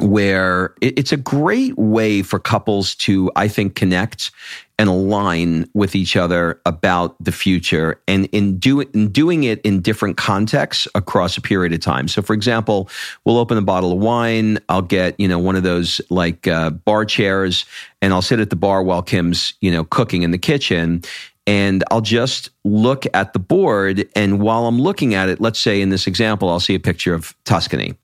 where 0.00 0.74
it- 0.80 0.98
it's 0.98 1.12
a 1.12 1.16
great 1.16 1.78
way 1.78 2.22
for 2.22 2.40
couples 2.40 2.96
to 2.96 3.30
I 3.36 3.46
think 3.46 3.76
connect 3.76 4.32
and 4.78 4.88
align 4.88 5.68
with 5.74 5.94
each 5.94 6.16
other 6.16 6.60
about 6.66 7.16
the 7.22 7.30
future 7.32 8.00
and 8.08 8.26
in, 8.26 8.58
do, 8.58 8.80
in 8.80 9.10
doing 9.10 9.44
it 9.44 9.60
in 9.62 9.80
different 9.80 10.16
contexts 10.16 10.88
across 10.94 11.36
a 11.36 11.40
period 11.40 11.72
of 11.72 11.80
time. 11.80 12.08
So 12.08 12.22
for 12.22 12.32
example, 12.32 12.88
we'll 13.24 13.38
open 13.38 13.56
a 13.56 13.62
bottle 13.62 13.92
of 13.92 13.98
wine, 13.98 14.58
I'll 14.68 14.82
get, 14.82 15.18
you 15.18 15.28
know, 15.28 15.38
one 15.38 15.56
of 15.56 15.62
those 15.62 16.00
like 16.10 16.48
uh, 16.48 16.70
bar 16.70 17.04
chairs 17.04 17.64
and 18.02 18.12
I'll 18.12 18.22
sit 18.22 18.40
at 18.40 18.50
the 18.50 18.56
bar 18.56 18.82
while 18.82 19.02
Kim's, 19.02 19.54
you 19.60 19.70
know, 19.70 19.84
cooking 19.84 20.22
in 20.22 20.30
the 20.32 20.38
kitchen 20.38 21.02
and 21.46 21.84
I'll 21.90 22.00
just 22.00 22.50
look 22.64 23.04
at 23.14 23.32
the 23.32 23.38
board. 23.38 24.08
And 24.16 24.40
while 24.40 24.66
I'm 24.66 24.80
looking 24.80 25.14
at 25.14 25.28
it, 25.28 25.40
let's 25.40 25.58
say 25.58 25.80
in 25.80 25.90
this 25.90 26.06
example, 26.06 26.48
I'll 26.48 26.60
see 26.60 26.74
a 26.74 26.80
picture 26.80 27.14
of 27.14 27.34
Tuscany. 27.44 27.94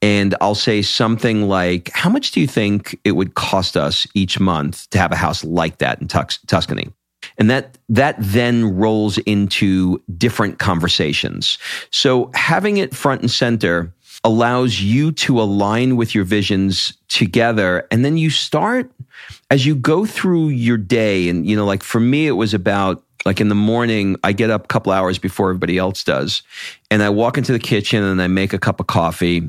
And 0.00 0.34
I'll 0.40 0.54
say 0.54 0.82
something 0.82 1.48
like, 1.48 1.90
How 1.92 2.10
much 2.10 2.32
do 2.32 2.40
you 2.40 2.46
think 2.46 2.98
it 3.04 3.12
would 3.12 3.34
cost 3.34 3.76
us 3.76 4.06
each 4.14 4.38
month 4.38 4.88
to 4.90 4.98
have 4.98 5.12
a 5.12 5.16
house 5.16 5.44
like 5.44 5.78
that 5.78 6.00
in 6.00 6.08
Tus- 6.08 6.38
Tuscany? 6.46 6.88
And 7.36 7.50
that, 7.50 7.78
that 7.88 8.16
then 8.18 8.76
rolls 8.76 9.18
into 9.18 10.02
different 10.16 10.58
conversations. 10.58 11.58
So 11.90 12.30
having 12.34 12.76
it 12.76 12.94
front 12.94 13.22
and 13.22 13.30
center 13.30 13.92
allows 14.24 14.80
you 14.80 15.12
to 15.12 15.40
align 15.40 15.96
with 15.96 16.14
your 16.14 16.24
visions 16.24 16.94
together. 17.08 17.86
And 17.90 18.04
then 18.04 18.16
you 18.16 18.30
start 18.30 18.90
as 19.50 19.66
you 19.66 19.74
go 19.74 20.06
through 20.06 20.48
your 20.48 20.76
day. 20.76 21.28
And, 21.28 21.46
you 21.46 21.56
know, 21.56 21.64
like 21.64 21.82
for 21.82 22.00
me, 22.00 22.26
it 22.26 22.32
was 22.32 22.54
about 22.54 23.02
like 23.24 23.40
in 23.40 23.48
the 23.48 23.54
morning, 23.54 24.16
I 24.24 24.32
get 24.32 24.50
up 24.50 24.64
a 24.64 24.68
couple 24.68 24.92
hours 24.92 25.18
before 25.18 25.50
everybody 25.50 25.76
else 25.76 26.02
does. 26.04 26.42
And 26.90 27.02
I 27.02 27.10
walk 27.10 27.36
into 27.36 27.52
the 27.52 27.58
kitchen 27.58 28.02
and 28.02 28.22
I 28.22 28.26
make 28.26 28.52
a 28.52 28.58
cup 28.58 28.80
of 28.80 28.86
coffee. 28.86 29.48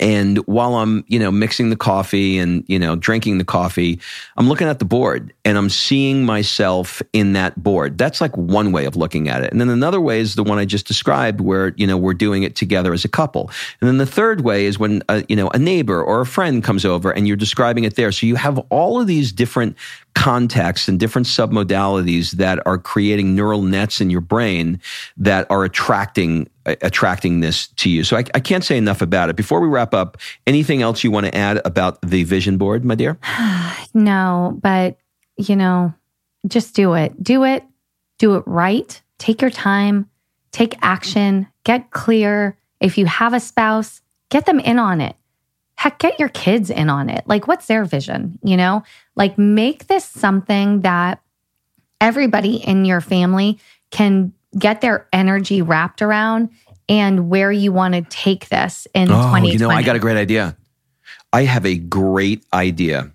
And 0.00 0.38
while 0.46 0.76
I'm, 0.76 1.04
you 1.08 1.18
know, 1.18 1.30
mixing 1.30 1.70
the 1.70 1.76
coffee 1.76 2.38
and, 2.38 2.64
you 2.66 2.78
know, 2.78 2.96
drinking 2.96 3.38
the 3.38 3.44
coffee, 3.44 4.00
I'm 4.36 4.48
looking 4.48 4.66
at 4.66 4.78
the 4.78 4.84
board 4.84 5.32
and 5.44 5.56
I'm 5.56 5.70
seeing 5.70 6.24
myself 6.24 7.00
in 7.12 7.34
that 7.34 7.62
board. 7.62 7.96
That's 7.96 8.20
like 8.20 8.36
one 8.36 8.72
way 8.72 8.86
of 8.86 8.96
looking 8.96 9.28
at 9.28 9.42
it. 9.42 9.52
And 9.52 9.60
then 9.60 9.68
another 9.68 10.00
way 10.00 10.20
is 10.20 10.34
the 10.34 10.42
one 10.42 10.58
I 10.58 10.64
just 10.64 10.86
described 10.86 11.40
where, 11.40 11.74
you 11.76 11.86
know, 11.86 11.96
we're 11.96 12.14
doing 12.14 12.42
it 12.42 12.56
together 12.56 12.92
as 12.92 13.04
a 13.04 13.08
couple. 13.08 13.50
And 13.80 13.88
then 13.88 13.98
the 13.98 14.06
third 14.06 14.40
way 14.40 14.66
is 14.66 14.78
when, 14.78 15.02
uh, 15.08 15.22
you 15.28 15.36
know, 15.36 15.48
a 15.50 15.58
neighbor 15.58 16.02
or 16.02 16.20
a 16.20 16.26
friend 16.26 16.62
comes 16.62 16.84
over 16.84 17.10
and 17.10 17.28
you're 17.28 17.36
describing 17.36 17.84
it 17.84 17.96
there. 17.96 18.10
So 18.12 18.26
you 18.26 18.36
have 18.36 18.58
all 18.70 19.00
of 19.00 19.06
these 19.06 19.32
different 19.32 19.76
contexts 20.14 20.88
and 20.88 20.98
different 20.98 21.26
submodalities 21.26 22.32
that 22.32 22.64
are 22.66 22.78
creating 22.78 23.34
neural 23.34 23.62
nets 23.62 24.00
in 24.00 24.10
your 24.10 24.20
brain 24.20 24.80
that 25.16 25.46
are 25.50 25.64
attracting 25.64 26.48
attracting 26.66 27.40
this 27.40 27.66
to 27.68 27.90
you. 27.90 28.02
So 28.04 28.16
I, 28.16 28.24
I 28.34 28.40
can't 28.40 28.64
say 28.64 28.78
enough 28.78 29.02
about 29.02 29.28
it. 29.28 29.36
Before 29.36 29.60
we 29.60 29.68
wrap 29.68 29.92
up, 29.92 30.16
anything 30.46 30.80
else 30.80 31.04
you 31.04 31.10
want 31.10 31.26
to 31.26 31.34
add 31.36 31.60
about 31.64 32.00
the 32.00 32.24
vision 32.24 32.56
board, 32.56 32.84
my 32.84 32.94
dear? 32.94 33.18
no, 33.94 34.58
but 34.62 34.96
you 35.36 35.56
know, 35.56 35.92
just 36.46 36.74
do 36.74 36.94
it. 36.94 37.22
Do 37.22 37.44
it. 37.44 37.64
Do 38.18 38.36
it 38.36 38.44
right. 38.46 39.00
Take 39.18 39.42
your 39.42 39.50
time. 39.50 40.08
Take 40.52 40.76
action. 40.82 41.48
Get 41.64 41.90
clear. 41.90 42.56
If 42.80 42.96
you 42.98 43.06
have 43.06 43.34
a 43.34 43.40
spouse, 43.40 44.00
get 44.30 44.46
them 44.46 44.60
in 44.60 44.78
on 44.78 45.00
it. 45.00 45.16
Heck, 45.76 45.98
get 45.98 46.18
your 46.18 46.28
kids 46.28 46.70
in 46.70 46.88
on 46.88 47.10
it. 47.10 47.24
Like, 47.26 47.48
what's 47.48 47.66
their 47.66 47.84
vision? 47.84 48.38
You 48.42 48.56
know, 48.56 48.84
like 49.16 49.36
make 49.38 49.86
this 49.86 50.04
something 50.04 50.82
that 50.82 51.20
everybody 52.00 52.56
in 52.56 52.84
your 52.84 53.00
family 53.00 53.58
can 53.90 54.32
get 54.58 54.80
their 54.80 55.08
energy 55.12 55.62
wrapped 55.62 56.02
around 56.02 56.50
and 56.88 57.28
where 57.28 57.50
you 57.50 57.72
want 57.72 57.94
to 57.94 58.02
take 58.02 58.48
this 58.48 58.86
in 58.94 59.10
oh, 59.10 59.14
2020. 59.14 59.52
You 59.52 59.58
know, 59.58 59.70
I 59.70 59.82
got 59.82 59.96
a 59.96 59.98
great 59.98 60.16
idea. 60.16 60.56
I 61.32 61.44
have 61.44 61.66
a 61.66 61.76
great 61.76 62.44
idea. 62.52 63.10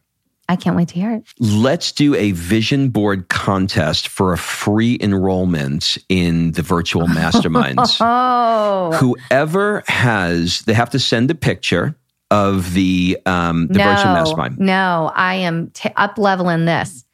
I 0.49 0.55
can't 0.55 0.75
wait 0.75 0.87
to 0.89 0.95
hear 0.95 1.11
it. 1.11 1.23
Let's 1.39 1.91
do 1.91 2.15
a 2.15 2.31
vision 2.31 2.89
board 2.89 3.29
contest 3.29 4.07
for 4.07 4.33
a 4.33 4.37
free 4.37 4.97
enrollment 4.99 5.99
in 6.09 6.53
the 6.53 6.63
virtual 6.63 7.07
masterminds. 7.07 7.97
oh. 8.01 8.91
Whoever 8.97 9.83
has, 9.87 10.61
they 10.61 10.73
have 10.73 10.89
to 10.89 10.99
send 10.99 11.29
a 11.29 11.35
picture 11.35 11.95
of 12.31 12.73
the 12.73 13.17
um, 13.25 13.67
the 13.67 13.79
no, 13.79 13.83
virtual 13.83 14.13
mastermind. 14.13 14.59
No, 14.59 15.11
I 15.15 15.35
am 15.35 15.71
t- 15.71 15.91
up 15.95 16.17
leveling 16.17 16.65
this. 16.65 17.05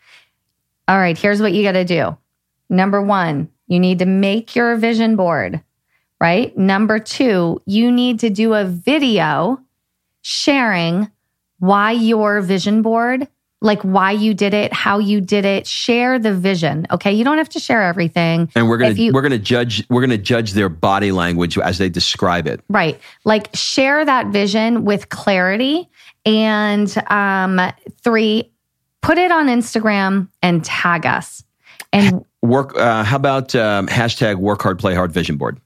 All 0.87 0.97
right, 0.97 1.17
here's 1.17 1.41
what 1.41 1.53
you 1.53 1.63
got 1.63 1.73
to 1.73 1.85
do. 1.85 2.17
Number 2.69 3.01
one, 3.01 3.49
you 3.67 3.79
need 3.79 3.99
to 3.99 4.05
make 4.05 4.55
your 4.55 4.75
vision 4.75 5.15
board, 5.15 5.61
right? 6.19 6.55
Number 6.57 6.99
two, 6.99 7.61
you 7.65 7.91
need 7.91 8.19
to 8.19 8.29
do 8.29 8.53
a 8.53 8.65
video 8.65 9.59
sharing 10.21 11.09
why 11.59 11.91
your 11.91 12.41
vision 12.41 12.81
board 12.81 13.27
like 13.65 13.81
why 13.81 14.11
you 14.11 14.33
did 14.35 14.53
it, 14.53 14.71
how 14.71 14.99
you 14.99 15.19
did 15.19 15.43
it, 15.43 15.65
share 15.65 16.19
the 16.19 16.33
vision. 16.33 16.85
Okay. 16.91 17.11
You 17.11 17.23
don't 17.23 17.39
have 17.39 17.49
to 17.49 17.59
share 17.59 17.81
everything. 17.81 18.49
And 18.55 18.69
we're 18.69 18.77
going 18.77 18.95
to, 18.95 19.11
we're 19.11 19.27
to 19.27 19.39
judge, 19.39 19.83
we're 19.89 20.05
to 20.05 20.19
judge 20.19 20.53
their 20.53 20.69
body 20.69 21.11
language 21.11 21.57
as 21.57 21.79
they 21.79 21.89
describe 21.89 22.45
it. 22.45 22.61
Right. 22.69 23.01
Like 23.23 23.49
share 23.55 24.05
that 24.05 24.27
vision 24.27 24.85
with 24.85 25.09
clarity. 25.09 25.89
And 26.25 26.95
um, 27.09 27.59
three, 28.03 28.51
put 29.01 29.17
it 29.17 29.31
on 29.31 29.47
Instagram 29.47 30.29
and 30.43 30.63
tag 30.63 31.07
us. 31.07 31.43
And 31.91 32.23
work, 32.43 32.77
uh, 32.77 33.03
how 33.03 33.15
about 33.15 33.55
um, 33.55 33.87
hashtag 33.87 34.35
work 34.35 34.61
hard, 34.61 34.77
play 34.77 34.93
hard 34.93 35.11
vision 35.11 35.37
board? 35.37 35.59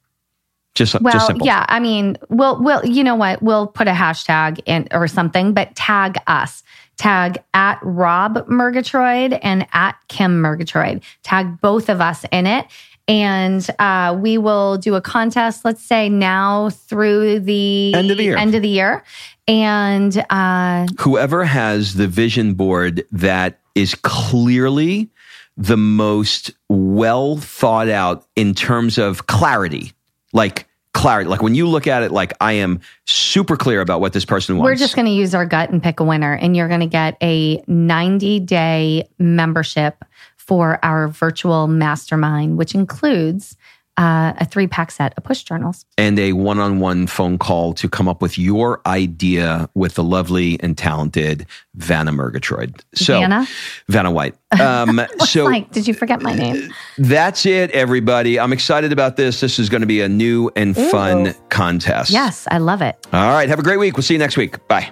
Just, 0.75 0.99
well, 1.01 1.11
just 1.11 1.27
simple. 1.27 1.45
yeah. 1.45 1.65
I 1.67 1.81
mean, 1.81 2.17
we'll, 2.29 2.61
we'll, 2.63 2.85
you 2.85 3.03
know 3.03 3.15
what? 3.15 3.41
We'll 3.41 3.67
put 3.67 3.89
a 3.89 3.91
hashtag 3.91 4.61
in 4.65 4.87
or 4.91 5.07
something, 5.07 5.53
but 5.53 5.75
tag 5.75 6.17
us 6.27 6.63
tag 6.99 7.41
at 7.53 7.79
Rob 7.81 8.45
Murgatroyd 8.47 9.39
and 9.41 9.65
at 9.73 9.95
Kim 10.09 10.41
Murgatroyd. 10.41 11.01
Tag 11.23 11.59
both 11.61 11.89
of 11.89 12.01
us 12.01 12.25
in 12.31 12.45
it. 12.45 12.67
And 13.07 13.67
uh, 13.79 14.15
we 14.21 14.37
will 14.37 14.77
do 14.77 14.93
a 14.93 15.01
contest, 15.01 15.65
let's 15.65 15.81
say 15.81 16.09
now 16.09 16.69
through 16.69 17.39
the 17.39 17.95
end 17.95 18.11
of 18.11 18.17
the 18.17 18.23
year. 18.23 18.37
End 18.37 18.53
of 18.53 18.61
the 18.61 18.69
year. 18.69 19.03
And 19.47 20.23
uh, 20.29 20.85
whoever 20.99 21.43
has 21.43 21.95
the 21.95 22.07
vision 22.07 22.53
board 22.53 23.03
that 23.11 23.59
is 23.73 23.95
clearly 23.95 25.09
the 25.57 25.77
most 25.77 26.51
well 26.69 27.37
thought 27.37 27.89
out 27.89 28.27
in 28.35 28.53
terms 28.53 28.99
of 28.99 29.25
clarity, 29.25 29.93
like 30.33 30.68
clarity. 30.99 31.29
Like 31.29 31.41
when 31.41 31.55
you 31.55 31.67
look 31.67 31.87
at 31.87 32.03
it, 32.03 32.11
like 32.11 32.33
I 32.41 32.53
am 32.53 32.81
super 33.05 33.55
clear 33.55 33.81
about 33.81 34.01
what 34.01 34.13
this 34.13 34.25
person 34.25 34.57
wants. 34.57 34.69
We're 34.69 34.75
just 34.75 34.95
going 34.95 35.05
to 35.05 35.11
use 35.11 35.33
our 35.33 35.45
gut 35.45 35.69
and 35.69 35.81
pick 35.81 35.99
a 35.99 36.03
winner, 36.03 36.33
and 36.33 36.55
you're 36.55 36.67
going 36.67 36.81
to 36.81 36.87
get 36.87 37.17
a 37.23 37.63
90 37.67 38.41
day 38.41 39.07
membership 39.17 40.03
for 40.35 40.83
our 40.83 41.07
virtual 41.07 41.67
mastermind, 41.67 42.57
which 42.57 42.75
includes 42.75 43.55
uh, 43.99 44.33
a 44.37 44.45
three 44.45 44.65
pack 44.65 44.91
set 44.91 45.13
of 45.17 45.23
push 45.23 45.43
journals. 45.43 45.85
And 45.97 46.17
a 46.17 46.31
one 46.33 46.57
on 46.57 46.79
one 46.79 47.05
phone 47.05 47.37
call 47.37 47.73
to 47.73 47.89
come 47.89 48.07
up 48.07 48.21
with 48.21 48.37
your 48.37 48.81
idea 48.85 49.69
with 49.75 49.95
the 49.95 50.03
lovely 50.03 50.57
and 50.61 50.77
talented 50.77 51.45
Vanna 51.75 52.13
Murgatroyd. 52.13 52.81
So, 52.95 53.19
Vanna? 53.19 53.45
Vanna 53.87 54.11
White. 54.11 54.35
Um, 54.59 55.01
so, 55.19 55.45
like, 55.45 55.71
did 55.71 55.87
you 55.87 55.93
forget 55.93 56.21
my 56.21 56.33
name? 56.33 56.73
That's 56.97 57.45
it, 57.45 57.69
everybody. 57.71 58.39
I'm 58.39 58.51
excited 58.51 58.91
about 58.91 59.15
this. 59.15 59.41
This 59.41 59.59
is 59.59 59.69
going 59.69 59.81
to 59.81 59.87
be 59.87 60.01
a 60.01 60.09
new 60.09 60.49
and 60.55 60.77
Ooh. 60.77 60.89
fun 60.89 61.35
contest. 61.49 62.09
Yes, 62.09 62.47
I 62.49 62.57
love 62.57 62.81
it. 62.81 62.97
All 63.13 63.31
right. 63.31 63.47
Have 63.47 63.59
a 63.59 63.63
great 63.63 63.77
week. 63.77 63.95
We'll 63.95 64.03
see 64.03 64.15
you 64.15 64.19
next 64.19 64.37
week. 64.37 64.67
Bye. 64.67 64.91